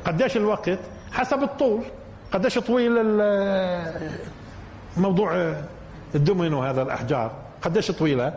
[0.06, 0.80] قديش الوقت؟
[1.12, 1.84] حسب الطول.
[2.32, 2.94] قديش طويل
[4.98, 5.56] موضوع
[6.16, 8.34] الدومينو هذا الأحجار؟ قديش طويلة؟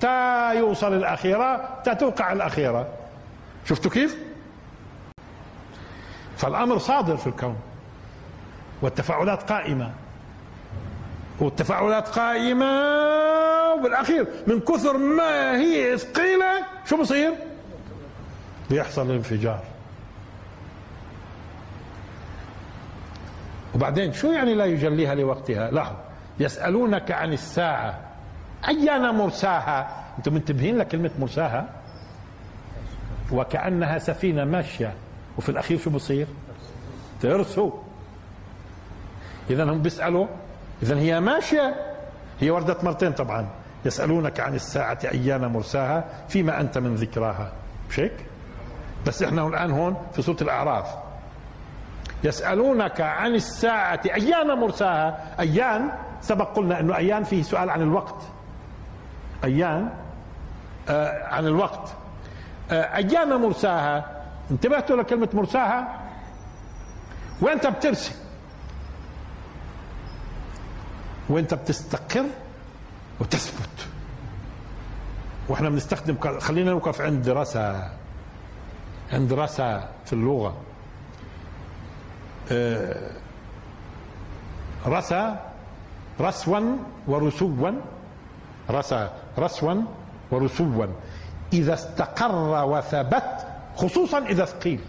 [0.00, 2.86] تا يوصل الأخيرة تا توقع الأخيرة.
[3.64, 4.16] شفتوا كيف؟
[6.36, 7.56] فالأمر صادر في الكون
[8.82, 9.92] والتفاعلات قائمة.
[11.40, 12.82] والتفاعلات قائمة
[13.78, 17.32] وبالأخير من كثر ما هي ثقيلة شو بصير؟
[18.70, 19.62] بيحصل انفجار
[23.74, 25.94] وبعدين شو يعني لا يجليها لوقتها؟ لاحظ
[26.40, 28.00] يسألونك عن الساعة.
[28.68, 31.68] أيان مرساها؟ أنتم منتبهين لكلمة مرساها؟
[33.32, 34.94] وكأنها سفينة ماشية.
[35.38, 36.26] وفي الأخير شو بصير؟
[37.22, 37.72] ترسو.
[39.50, 40.26] إذا هم بيسألوا
[40.82, 41.74] إذا هي ماشية.
[42.40, 43.48] هي وردت مرتين طبعا.
[43.84, 47.52] يسألونك عن الساعة أيان مرساها فيما أنت من ذكراها.
[47.90, 48.26] مش هيك
[49.06, 50.86] بس إحنا الآن هون في سورة الأعراف.
[52.24, 55.34] يسألونك عن الساعة أيان مرساها.
[55.40, 58.22] أيان سبق قلنا أنه أيان فيه سؤال عن الوقت.
[59.44, 59.88] أيان
[60.88, 61.92] آه عن الوقت.
[62.70, 64.22] آه أيان مرساها.
[64.50, 66.00] انتبهتوا لكلمة مرساها؟
[67.40, 68.14] وانت بترسي
[71.28, 72.24] وانت بتستقر
[73.20, 73.88] وتثبت.
[75.48, 77.90] وإحنا بنستخدم خلينا نوقف عند رسا
[79.12, 80.56] عند رسا في اللغة.
[82.52, 83.10] آه،
[84.86, 85.52] رسا
[86.20, 86.60] رسوا
[87.06, 87.72] ورسوا.
[88.70, 89.74] رسا رسوا
[90.30, 90.86] ورسوا.
[91.52, 94.80] إذا استقر وثبت خصوصا إذا ثقيل.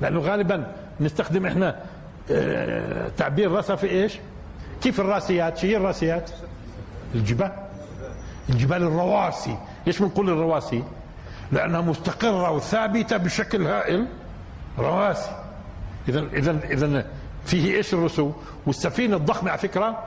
[0.00, 1.82] لأنه غالبا نستخدم إحنا
[2.30, 4.18] آه، تعبير رسا في إيش؟
[4.82, 6.30] كيف الراسيات؟ شو هي الراسيات؟
[7.14, 7.52] الجبال
[8.48, 10.84] الجبال الرواسي ليش بنقول الرواسي؟
[11.52, 14.06] لأنها مستقرة وثابتة بشكل هائل
[14.78, 15.30] رواسي
[16.08, 17.06] إذا إذا إذا
[17.44, 18.32] فيه إيش الرسو؟
[18.66, 20.02] والسفينة الضخمة على فكرة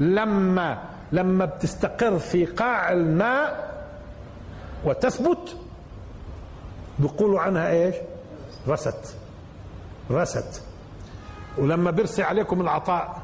[0.00, 3.70] لما لما بتستقر في قاع الماء
[4.84, 5.56] وتثبت
[6.98, 7.94] بيقولوا عنها إيش؟
[8.68, 9.16] رست
[10.10, 10.62] رست
[11.58, 13.22] ولما بيرسي عليكم العطاء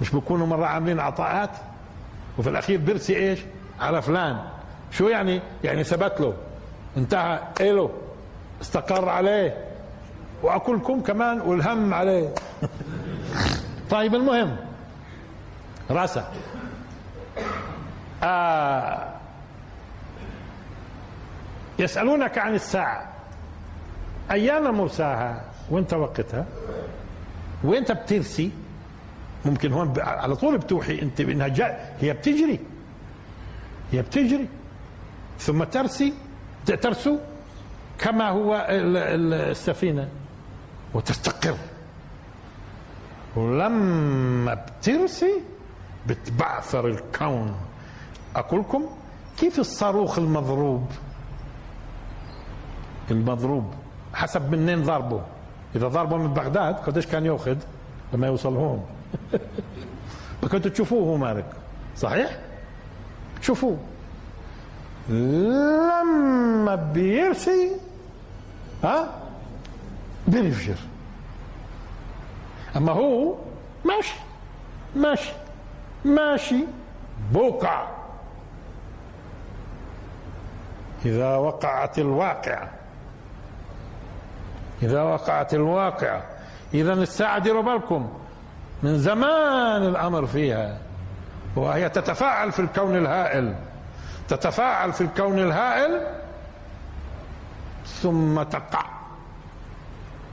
[0.00, 1.50] مش بيكونوا مرة عاملين عطاءات؟
[2.38, 3.40] وفي الأخير بيرسي إيش؟
[3.80, 4.38] على فلان.
[4.90, 6.34] شو يعني؟ يعني ثبت له.
[6.96, 7.40] انتهى.
[7.60, 7.90] إله
[8.62, 9.64] استقر عليه.
[10.42, 12.34] وأكلكم كمان والهم عليه.
[13.90, 14.56] طيب المهم.
[15.90, 16.32] راسا.
[18.22, 19.08] آه.
[21.78, 23.12] يسألونك عن الساعة.
[24.30, 26.46] أيان مرساها وانت وقتها.
[27.64, 28.50] وانت بترسي.
[29.44, 32.60] ممكن هون على طول بتوحي انت بانها جاء هي بتجري.
[33.92, 34.48] هي بتجري.
[35.38, 36.12] ثم ترسي
[36.66, 37.18] ترسو
[37.98, 40.08] كما هو السفينة.
[40.94, 41.56] وتستقر.
[43.36, 45.40] ولما بترسي
[46.06, 47.56] بتبعثر الكون.
[48.36, 48.86] أقولكم
[49.38, 50.86] كيف الصاروخ المضروب؟
[53.10, 53.74] المضروب
[54.14, 55.22] حسب منين ضربه؟
[55.76, 57.56] إذا ضربه من بغداد قديش كان يأخذ؟
[58.12, 58.86] لما يوصل هون
[60.52, 61.46] كنتوا تشوفوه مالك.
[61.96, 62.38] صحيح؟
[63.40, 63.78] شوفوه
[65.08, 67.70] لما بيرسي
[68.84, 69.08] ها؟
[70.28, 70.76] بينفجر.
[72.76, 73.34] أما هو
[73.84, 74.14] ماشي
[74.96, 75.32] ماشي
[76.04, 76.64] ماشي
[77.32, 77.88] بوقع.
[81.04, 82.70] إذا وقعت الواقعه
[84.82, 86.22] إذا وقعت الواقعه
[86.74, 88.21] اذا الساعة ديروا بالكم.
[88.82, 90.78] من زمان الأمر فيها.
[91.56, 93.54] وهي تتفاعل في الكون الهائل.
[94.28, 96.00] تتفاعل في الكون الهائل
[97.86, 98.84] ثم تقع.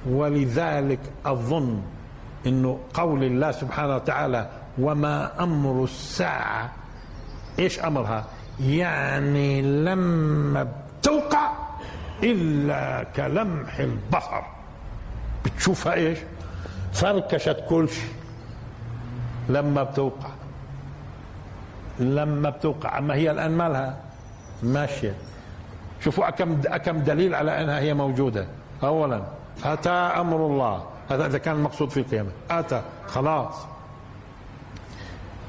[0.09, 1.81] ولذلك أظن
[2.47, 6.73] انه قول الله سبحانه وتعالى وما أمر الساعة
[7.59, 8.25] إيش أمرها؟
[8.59, 10.67] يعني لما
[11.01, 11.51] بتوقع
[12.23, 14.41] إلا كلمح البصر.
[15.45, 16.19] بتشوفها إيش؟
[16.93, 18.18] فركشت كل شيء.
[19.49, 20.29] لما بتوقع.
[21.99, 22.97] لما بتوقع.
[22.97, 23.97] أما هي الآن مالها؟
[24.63, 25.15] ماشية.
[26.01, 28.47] شوفوا أكم أكم دليل على أنها هي موجودة.
[28.83, 29.23] أولا
[29.63, 30.85] أتى أمر الله.
[31.09, 32.29] هذا إذا كان المقصود في القيامة.
[32.51, 32.81] أتى.
[33.07, 33.65] خلاص.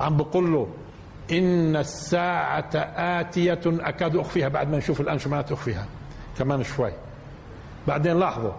[0.00, 0.68] عم بقول له
[1.32, 4.48] إن الساعة آتية أكاد أخفيها.
[4.48, 5.84] بعد ما نشوف الآن شو معناته أخفيها.
[6.38, 6.92] كمان شوي.
[7.88, 8.52] بعدين لاحظوا.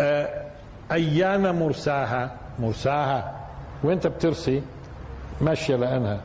[0.00, 0.50] آه،
[0.92, 3.41] أيان مرساها؟ مرساها.
[3.82, 4.62] وانت بترسي
[5.40, 6.20] ماشية لأنها.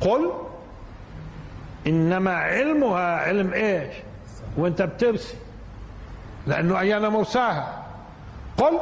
[0.00, 0.32] قل
[1.86, 3.94] إنما علمها علم إيش؟
[4.56, 5.36] وانت بترسي.
[6.46, 7.82] لأنه ايانا مرساها
[8.56, 8.78] قل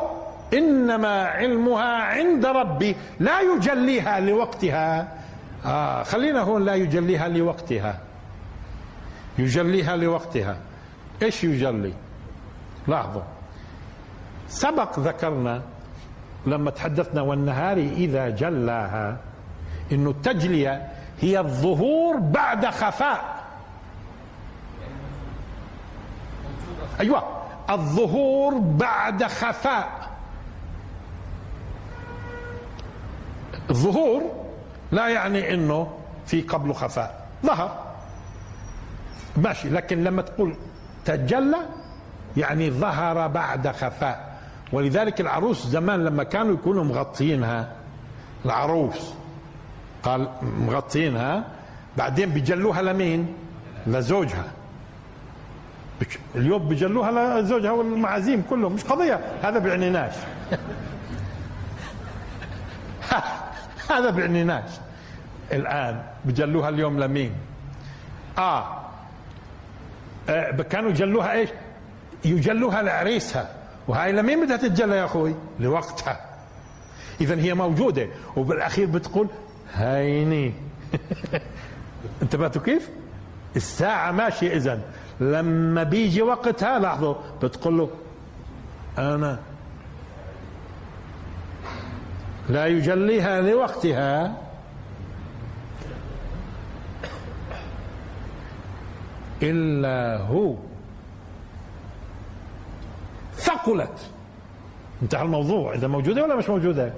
[0.55, 5.19] إنما علمها عند ربي لا يجليها لوقتها.
[5.67, 8.01] آه خلينا هون لا يجليها لوقتها.
[9.39, 10.57] يجليها لوقتها.
[11.23, 11.93] إيش يجلي؟
[12.89, 13.23] لاحظوا
[14.49, 15.63] سبق ذكرنا
[16.47, 19.17] لما تحدثنا والنهار إذا جلاها
[19.93, 20.89] إنه التجلية
[21.21, 23.37] هي الظهور بعد خفاء.
[27.01, 27.23] أيوة
[27.71, 30.11] الظهور بعد خفاء.
[33.71, 34.23] الظهور
[34.93, 37.79] لا يعني إنه في قبله خفاء ظهر.
[39.37, 40.55] ماشي لكن لما تقول
[41.05, 41.59] تجلى
[42.37, 44.26] يعني ظهر بعد خفاء.
[44.73, 47.73] ولذلك العروس زمان لما كانوا يكونوا مغطينها
[48.45, 49.15] العروس
[50.03, 51.45] قال مغطينها
[51.97, 53.35] بعدين بيجلوها لمين؟
[53.87, 54.45] لزوجها.
[56.35, 58.73] اليوم بيجلوها لزوجها والمعازيم كلهم.
[58.73, 60.15] مش قضية هذا بيعنيناش
[63.91, 64.71] هذا بيعنيناش
[65.53, 67.33] الآن بجلوها اليوم لمين؟
[68.39, 68.81] آه,
[70.29, 71.51] آه كانوا يجلوها إيش؟
[72.25, 73.51] يجلوها لعريسها.
[73.89, 76.21] وهاي لمين بدها تتجلى يا أخوي؟ لوقتها.
[77.21, 78.09] اذا هي موجودة.
[78.37, 79.29] وبالأخير بتقول
[79.75, 80.53] هيني.
[82.23, 82.89] انتبهتوا كيف؟
[83.57, 84.81] الساعة ماشية إذا
[85.21, 87.91] لما بيجي وقتها لاحظوا بتقول له
[88.99, 89.39] أنا
[92.49, 94.37] لا يجليها لوقتها.
[99.43, 100.55] إلا هو.
[103.37, 104.11] ثقلت.
[105.03, 105.75] انتهى الموضوع.
[105.75, 106.93] إذا موجودة ولا مش موجودة؟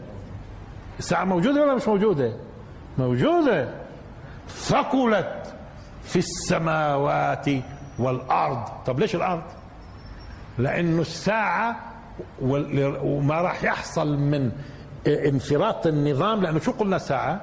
[0.99, 2.33] الساعة موجودة ولا مش موجودة؟
[2.99, 3.69] موجودة.
[4.49, 5.55] ثقلت
[6.03, 7.47] في السماوات
[7.99, 8.65] والأرض.
[8.87, 9.43] طب ليش الأرض؟
[10.59, 11.77] لأنه الساعة
[12.43, 14.51] وما راح يحصل من
[15.07, 17.41] انفراط النظام لأنه شو قلنا ساعة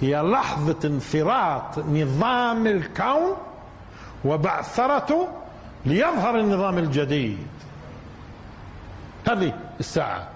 [0.00, 3.36] هي لحظة انفراط نظام الكون
[4.24, 5.28] وبعثرته
[5.86, 7.46] ليظهر النظام الجديد.
[9.32, 10.28] هذه الساعة.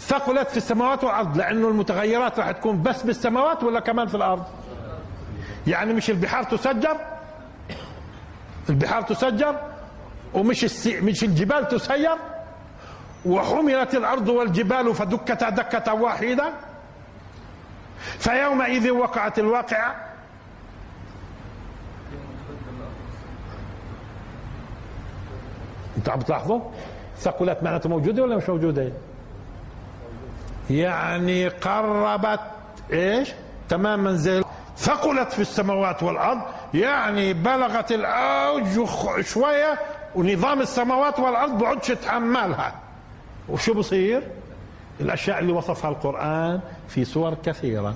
[0.00, 4.44] ثقلت في السماوات والأرض لأنه المتغيرات راح تكون بس بالسماوات ولا كمان في الأرض؟
[5.66, 6.96] يعني مش البحار تسجر؟
[8.68, 9.60] البحار تسجر؟
[10.34, 11.00] ومش السي...
[11.00, 12.16] مش الجبال تسير؟
[13.26, 16.52] وحملت الأرض والجبال فدكتا دكة واحدة؟
[18.18, 20.11] فيومئذ وقعت الواقعة.
[26.02, 26.60] أنتوا عم تلاحظوا؟
[27.18, 28.92] ثقلت معناته موجودة ولا مش موجودة؟
[30.70, 32.40] يعني قربت
[32.92, 33.32] إيش؟
[33.68, 34.42] تماما زي
[34.76, 36.40] ثقلت في السماوات والأرض
[36.74, 38.88] يعني بلغت الأوج
[39.20, 39.78] شوية
[40.14, 42.74] ونظام السماوات والأرض بعدش يتحملها
[43.48, 44.22] وشو بصير؟
[45.00, 47.94] الأشياء اللي وصفها القرآن في صور كثيرة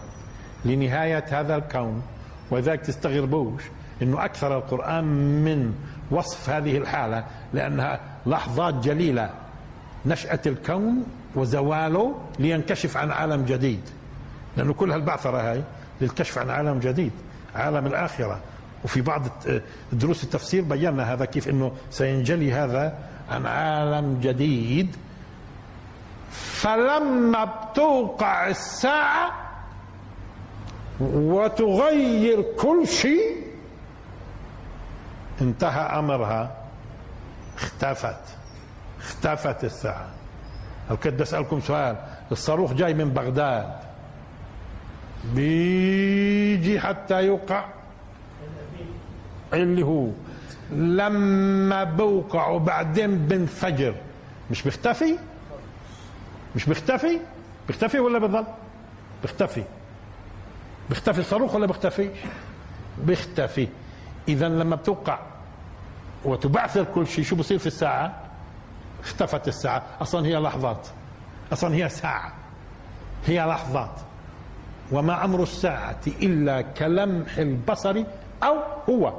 [0.64, 2.02] لنهاية هذا الكون.
[2.50, 3.62] ولذلك تستغربوش
[4.02, 5.04] إنه أكثر القرآن
[5.44, 5.74] من
[6.10, 9.30] وصف هذه الحالة لأنها لحظات جليلة
[10.06, 13.80] نشأة الكون وزواله لينكشف عن عالم جديد.
[14.56, 15.62] لأنه كل هالبعثرة هاي
[16.00, 17.12] للكشف عن عالم جديد
[17.54, 18.40] عالم الآخرة.
[18.84, 19.22] وفي بعض
[19.92, 22.98] دروس التفسير بينا هذا كيف إنه سينجلي هذا
[23.30, 24.96] عن عالم جديد.
[26.30, 29.30] فلما بتوقع الساعة
[31.00, 33.45] وتغير كل شيء
[35.40, 36.56] انتهى أمرها
[37.56, 38.20] اختفت
[39.00, 40.06] اختفت الساعة.
[40.90, 41.96] هل كنت بسألكم سؤال؟
[42.32, 43.72] الصاروخ جاي من بغداد.
[45.34, 47.64] بيجي حتى يوقع.
[49.52, 50.08] اللي هو
[50.72, 53.94] لما بوقع وبعدين بنفجر.
[54.50, 55.18] مش بيختفي؟
[56.56, 57.20] مش بيختفي؟
[57.66, 58.44] بيختفي ولا بضل
[59.22, 59.62] بيختفي.
[60.88, 62.10] بيختفي الصاروخ ولا بيختفي؟
[63.04, 63.68] بيختفي.
[64.28, 65.18] اذا لما بتوقع
[66.24, 68.14] وتبعثر كل شيء شو بصير في الساعة؟
[69.04, 69.82] اختفت الساعة.
[70.00, 70.88] أصلا هي لحظات.
[71.52, 72.32] أصلا هي ساعة.
[73.26, 73.90] هي لحظات.
[74.92, 78.04] وما أمر الساعة إلا كلمح البصر
[78.42, 78.56] أو
[78.90, 79.12] هو.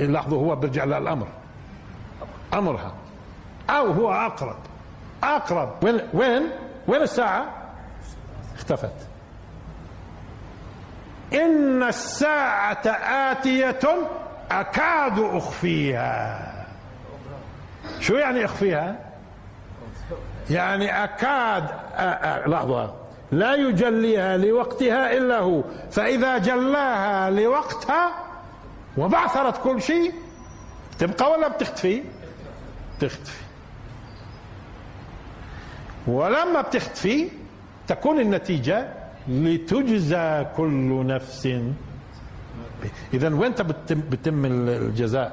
[0.00, 1.28] اللحظة هو برجع للأمر.
[2.54, 2.94] أمرها.
[3.70, 4.58] أو هو أقرب.
[5.22, 5.84] أقرب.
[5.84, 6.42] وين وين؟
[6.88, 7.46] وين الساعة؟
[8.54, 8.94] اختفت.
[11.32, 12.82] إن الساعة
[13.32, 13.78] آتية
[14.50, 16.48] أكاد أخفيها.
[18.00, 18.96] شو يعني أخفيها؟
[20.50, 21.64] يعني أكاد
[22.48, 22.94] لحظة.
[23.32, 25.62] لا يجليها لوقتها إلا هو.
[25.90, 28.10] فإذا جلاها لوقتها
[28.98, 30.12] وبعثرت كل شيء
[30.98, 32.02] تبقى ولا بتختفي؟
[32.98, 33.42] بتختفي
[36.06, 37.28] ولما بتختفي
[37.88, 38.88] تكون النتيجة
[39.28, 41.48] لتجزى كل نفس
[43.14, 43.52] إذا وين
[44.10, 45.32] بتم الجزاء؟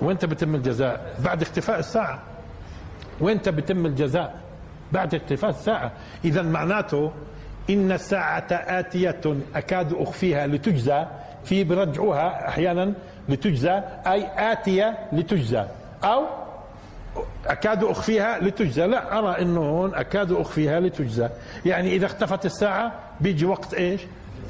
[0.00, 2.22] وين بتم الجزاء؟ بعد اختفاء الساعة.
[3.20, 4.40] وانت بتم الجزاء؟
[4.92, 5.92] بعد اختفاء الساعة.
[6.24, 7.12] إذا معناته
[7.70, 9.20] إن الساعة آتية
[9.54, 11.06] أكاد أخفيها لتجزى
[11.44, 12.92] في برجعوها أحيانا
[13.28, 15.64] لتجزى أي آتية لتجزى.
[16.04, 16.26] أو
[17.46, 18.86] أكاد أخفيها لتجزى.
[18.86, 21.28] لا أرى أنه هون أكاد أخفيها لتجزى.
[21.66, 24.00] يعني إذا اختفت الساعة بيجي وقت إيش؟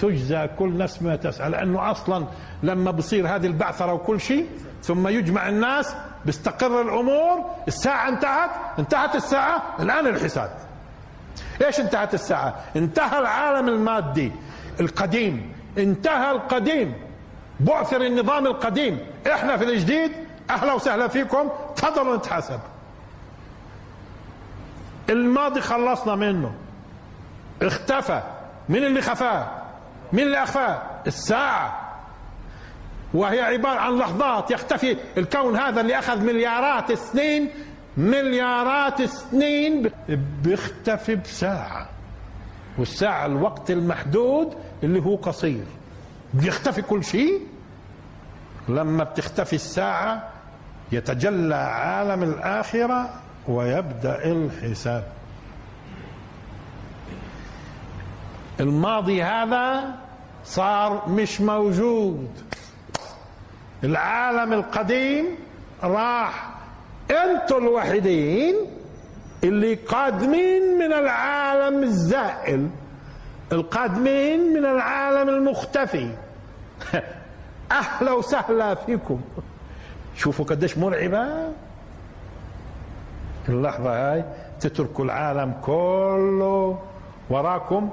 [0.01, 2.27] تجزى كل نفس ما تسعى لأنه أصلا
[2.63, 4.47] لما بصير هذه البعثرة وكل شيء
[4.83, 5.95] ثم يجمع الناس
[6.25, 10.51] بيستقر الأمور الساعة انتهت انتهت الساعة الآن الحساب.
[11.67, 14.33] إيش انتهت الساعة؟ انتهى العالم المادي
[14.81, 16.95] القديم انتهى القديم
[17.61, 18.99] بعثر النظام القديم.
[19.33, 20.13] إحنا في الجديد
[20.51, 22.61] أهلا وسهلا فيكم تفضلوا نتحاسب.
[25.11, 26.55] الماضي خلصنا منه
[27.63, 28.23] اختفى.
[28.69, 29.47] من اللي خفاه؟
[30.13, 31.89] من اللي اخفاه الساعة.
[33.15, 34.97] وهي عبارة عن لحظات يختفي.
[35.17, 37.51] الكون هذا اللي أخذ مليارات السنين
[37.97, 39.91] مليارات السنين
[40.43, 41.89] بيختفي بساعة.
[42.79, 45.65] والساعة الوقت المحدود اللي هو قصير.
[46.35, 47.41] بيختفي كل شيء.
[48.69, 50.29] لما بتختفي الساعة
[50.93, 53.11] يتجلى عالم الآخرة
[53.49, 55.05] ويبدأ الحساب.
[58.61, 59.95] الماضي هذا
[60.45, 62.29] صار مش موجود.
[63.85, 65.27] العالم القديم
[65.83, 66.51] راح
[67.11, 68.55] أنتوا الوحيدين
[69.45, 72.69] اللي قادمين من العالم الزائل
[73.53, 76.11] القادمين من العالم المختفي.
[77.73, 79.21] أهلا وسهلا فيكم.
[80.17, 81.53] شوفوا قديش مرعبة.
[83.49, 84.25] اللحظة هاي
[84.61, 86.79] تتركوا العالم كله
[87.31, 87.91] وراكم.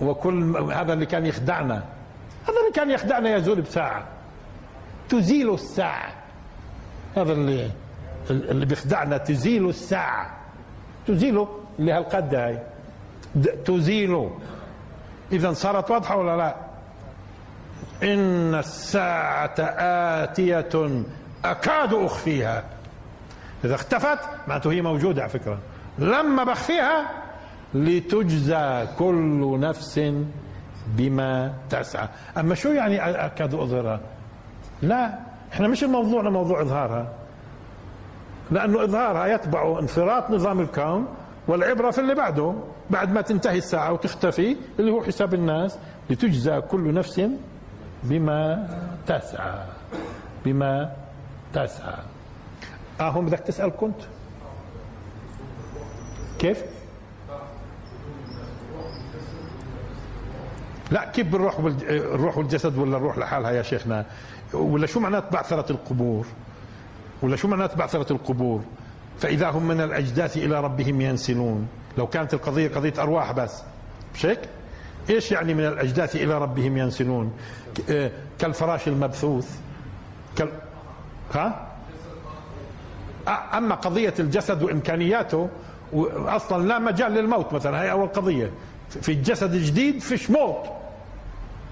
[0.00, 1.84] وكل هذا اللي كان يخدعنا.
[2.48, 4.04] هذا اللي كان يخدعنا يزول بساعة.
[5.08, 6.12] تزيل الساعة.
[7.16, 7.70] هذا اللي
[8.30, 10.36] اللي بيخدعنا تزيل الساعة.
[11.06, 12.58] تزيله اللي هالقد هاي
[13.64, 14.38] تزيله.
[15.32, 16.56] إذا صارت واضحة ولا لا؟
[18.02, 21.02] إن الساعة آتية
[21.44, 22.64] أكاد أخفيها.
[23.64, 24.18] إذا اختفت
[24.48, 25.58] معناته هي موجودة على فكرة.
[25.98, 27.10] لما بخفيها
[27.74, 30.00] لتجزى كل نفس
[30.86, 32.08] بما تسعى.
[32.38, 34.00] أما شو يعني أكاد أظهرها؟
[34.82, 35.18] لا
[35.52, 37.12] إحنا مش الموضوع موضوع إظهارها.
[38.50, 41.06] لأنه إظهارها يتبع انفراط نظام الكون
[41.48, 42.54] والعبرة في اللي بعده.
[42.90, 45.78] بعد ما تنتهي الساعة وتختفي اللي هو حساب الناس
[46.10, 47.20] لتجزى كل نفس
[48.02, 48.68] بما
[49.06, 49.58] تسعى.
[50.44, 50.92] بما
[51.52, 51.98] تسعى.
[53.00, 54.00] آه هم بدك تسأل كنت.
[56.38, 56.75] كيف؟
[60.90, 61.58] لا كيف بالروح
[61.88, 64.06] الروح والجسد ولا الروح لحالها يا شيخنا؟
[64.54, 66.26] ولا شو معنات بعثرة القبور؟
[67.22, 68.60] ولا شو معنات بعثرة القبور؟
[69.18, 71.68] فإذا هم من الأجداث إلى ربهم ينسلون.
[71.98, 73.62] لو كانت القضية قضية أرواح بس.
[74.14, 74.40] مش هيك
[75.10, 77.32] إيش يعني من الأجداث إلى ربهم ينسلون؟
[77.90, 79.58] آه، كالفراش المبثوث.
[80.36, 80.48] كال...
[81.34, 81.66] ها؟
[83.54, 85.48] أما قضية الجسد وإمكانياته
[86.26, 87.82] أصلا لا مجال للموت مثلا.
[87.82, 88.50] هي أول قضية.
[89.02, 90.64] في الجسد الجديد فيش موت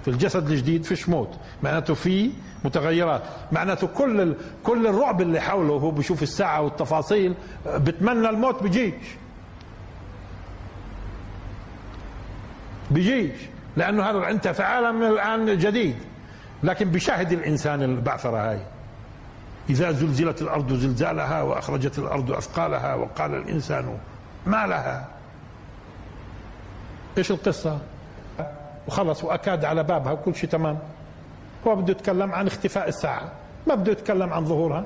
[0.05, 1.31] في الجسد الجديد فيش موت
[1.63, 2.31] معناته في
[2.65, 3.23] متغيرات.
[3.53, 4.37] معناته كل ال...
[4.65, 7.35] كل الرعب اللي حوله وهو بيشوف الساعة والتفاصيل
[7.67, 8.95] بتمنى الموت بيجيش.
[12.91, 13.37] بيجيش.
[13.77, 15.97] لأنه هذا أنت في عالم الآن جديد.
[16.63, 18.61] لكن بيشاهد الإنسان البعثره هاي.
[19.71, 23.99] إذا زلزلت الأرض زلزالها وأخرجت الأرض أثقالها وقال الإنسان
[24.47, 25.14] ما لها.
[27.19, 27.79] إيش القصة؟
[28.89, 30.79] وخلص وأكاد على بابها وكل شيء تمام.
[31.67, 33.33] هو بده يتكلم عن اختفاء الساعة.
[33.67, 34.85] ما بده يتكلم عن ظهورها.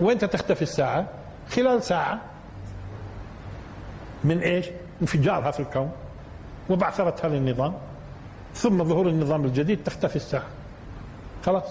[0.00, 1.06] وين تختفي الساعة؟
[1.50, 2.20] خلال ساعة.
[4.24, 4.66] من إيش؟
[5.02, 5.92] انفجارها في الكون.
[6.70, 7.74] وبعثرتها للنظام.
[8.54, 10.46] ثم ظهور النظام الجديد تختفي الساعة.
[11.46, 11.64] خلاص.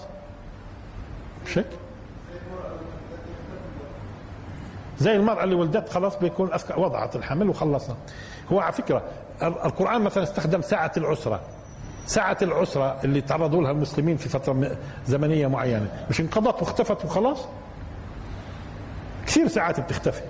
[1.54, 1.66] هيك
[4.98, 7.96] زي المرأة اللي ولدت خلاص بيكون وضعت الحمل وخلصنا.
[8.52, 9.02] هو على فكرة
[9.42, 11.40] القرآن مثلا استخدم ساعة العسرة
[12.06, 14.76] ساعة العسرة اللي تعرضوا لها المسلمين في فترة
[15.06, 16.06] زمنية معينة.
[16.10, 17.46] مش انقضت واختفت وخلاص؟
[19.26, 20.22] كثير ساعات بتختفي.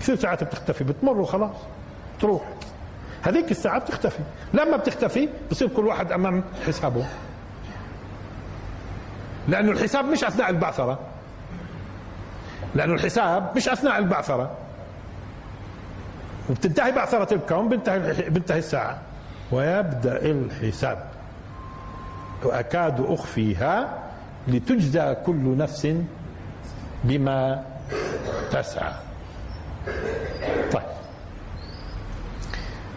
[0.00, 1.56] كثير ساعات بتختفي بتمر وخلاص
[2.20, 2.42] تروح.
[3.22, 4.18] هذيك الساعة بتختفي.
[4.54, 7.04] لما بتختفي بصير كل واحد أمام حسابه.
[9.48, 10.98] لأنه الحساب مش أثناء البعثرة.
[12.74, 14.50] لأنه الحساب مش أثناء البعثرة.
[16.50, 18.98] وبتنتهي بعثرة الكون بنتهي بنتهي الساعة.
[19.52, 21.10] ويبدأ الحساب.
[22.44, 23.98] وأكاد أخفيها
[24.48, 25.96] لتجزى كل نفس
[27.04, 27.64] بما
[28.52, 28.92] تسعى.
[30.72, 30.82] طيب.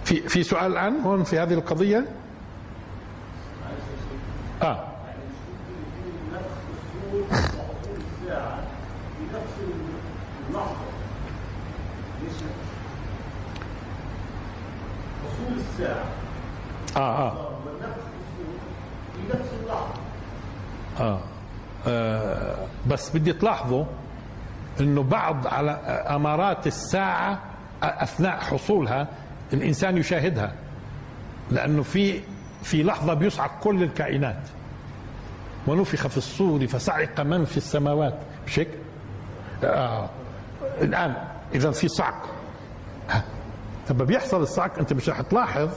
[0.06, 2.06] في في سؤال الآن هون في هذه القضية؟
[4.62, 4.93] آه.
[15.74, 16.04] الساعة
[16.98, 17.96] آه آه والنفخ
[19.16, 19.94] في نفس اللحظة
[21.00, 21.20] آه.
[21.88, 22.56] آه
[22.88, 23.86] بس بدي تلاحظوا
[24.80, 25.72] إنه بعض على
[26.16, 27.40] أمارات الساعة
[27.84, 29.08] أثناء حصولها
[29.54, 30.54] الإنسان يشاهدها
[31.52, 32.22] لأنه في
[32.64, 34.42] في لحظة بيصعق كل الكائنات
[35.68, 38.14] ونفخ في الصور فصعق من في السماوات
[38.48, 38.68] مش هيك؟
[39.64, 40.10] آه.
[40.82, 41.14] الآن
[41.56, 42.26] إذا في صعق.
[43.90, 45.70] لما بيحصل الصعق انت مش رح تلاحظ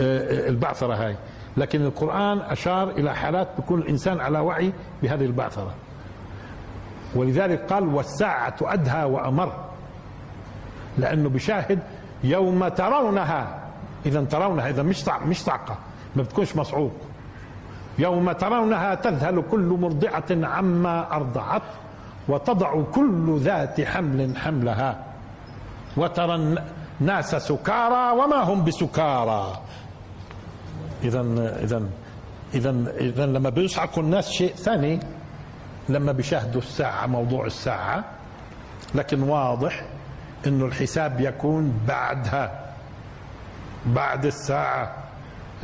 [0.00, 1.16] آه، البعثرة هاي.
[1.56, 4.72] لكن القرآن أشار إلى حالات بيكون الإنسان على وعي
[5.02, 5.74] بهذه البعثرة.
[7.14, 9.52] ولذلك قال والساعة أدهى وأمر
[10.98, 11.78] لأنه بشاهد
[12.24, 13.58] يوم ترونها.
[14.06, 15.78] إذا ترونها إذا مش صع- مش صعقه
[16.16, 16.92] ما بتكونش مصعوق.
[17.98, 21.62] يوم ترونها تذهل كل مرضعة عما أرضعت
[22.28, 25.04] وتضع كل ذات حمل حملها.
[25.96, 26.54] وترى
[27.00, 29.60] الناس سكارى وما هم بسكارى.
[31.04, 31.20] اذا
[31.62, 31.82] اذا
[32.54, 32.70] اذا
[33.00, 35.00] اذا لما بيصعقوا الناس شيء ثاني
[35.88, 38.04] لما بيشاهدوا الساعة موضوع الساعة.
[38.94, 39.84] لكن واضح
[40.46, 42.74] إنه الحساب يكون بعدها
[43.86, 44.96] بعد الساعة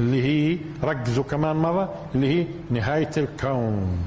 [0.01, 3.99] اللي هي ركزوا كمان مرة اللي هي نهاية الكون.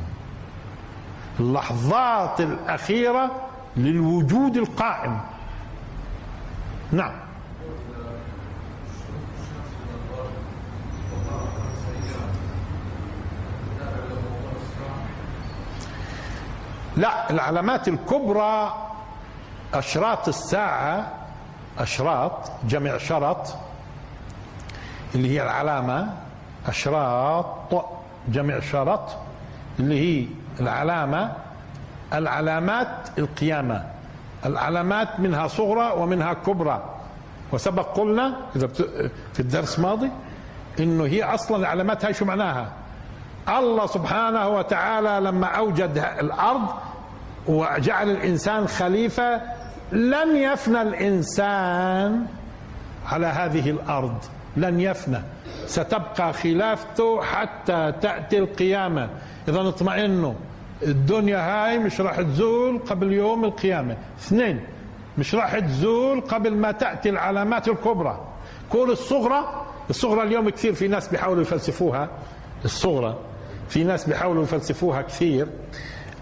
[1.39, 3.32] اللحظات الأخيرة
[3.78, 5.19] للوجود القائم.
[6.93, 7.11] نعم.
[16.97, 18.73] لا العلامات الكبرى
[19.73, 21.11] أشراط الساعة
[21.79, 23.55] أشراط جمع شرط
[25.15, 26.13] اللي هي العلامة
[26.67, 27.85] أشراط
[28.27, 29.15] جمع شرط
[29.79, 30.27] اللي هي
[30.59, 31.31] العلامة
[32.13, 33.92] العلامات القيامة.
[34.45, 36.83] العلامات منها صغرى ومنها كبرى.
[37.51, 38.81] وسبق قلنا بت...
[39.33, 40.11] في الدرس الماضي
[40.79, 42.73] إنه هي أصلا العلامات هاي شو معناها؟
[43.49, 46.67] الله سبحانه وتعالى لما أوجد الأرض
[47.47, 49.41] وجعل الإنسان خليفة
[49.91, 52.25] لن يفنى الإنسان
[53.11, 54.17] على هذه الأرض.
[54.57, 55.21] لن يفنى.
[55.65, 59.09] ستبقى خلافته حتى تأتي القيامة.
[59.47, 60.33] إذا اطمئنوا.
[60.88, 63.97] الدنيا هاي مش راح تزول قبل يوم القيامة.
[64.19, 64.59] اثنين
[65.17, 68.21] مش راح تزول قبل ما تأتي العلامات الكبرى.
[68.69, 72.09] كل الصغرى الصغرى اليوم كثير في ناس بيحاولوا يفلسفوها.
[72.65, 73.17] الصغرى
[73.69, 75.47] في ناس بيحاولوا يفلسفوها كثير.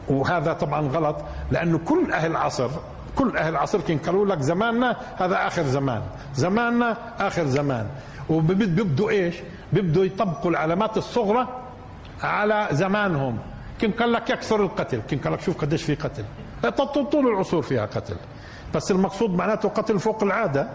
[0.08, 1.16] وهذا طبعا غلط
[1.52, 2.70] لأنه كل أهل العصر
[3.16, 6.02] كل أهل العصر كان قالوا لك زماننا هذا آخر زمان.
[6.36, 7.88] زماننا آخر زمان.
[8.30, 9.36] وبيبدوا إيش؟
[9.74, 11.48] بيبدوا يطبقوا العلامات الصغرى
[12.24, 13.38] على زمانهم.
[13.82, 15.02] كان قال لك يكثر القتل.
[15.10, 16.24] كان قال لك شوف قديش في قتل.
[17.12, 18.16] طول العصور فيها قتل.
[18.76, 20.68] بس المقصود معناته قتل فوق العادة.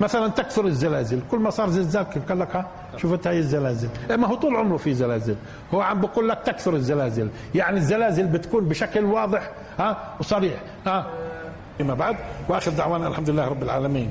[0.00, 1.20] مثلا تكثر الزلازل.
[1.30, 2.66] كل ما صار زلزال كيف قال لك ها
[2.96, 3.88] شوفت هاي الزلازل.
[4.10, 5.36] إيه ما هو طول عمره في زلازل.
[5.74, 7.28] هو عم بقول لك تكثر الزلازل.
[7.54, 11.06] يعني الزلازل بتكون بشكل واضح ها وصريح ها.
[11.78, 12.16] فيما بعد
[12.48, 14.10] وآخر دعوانا الحمد لله رب العالمين.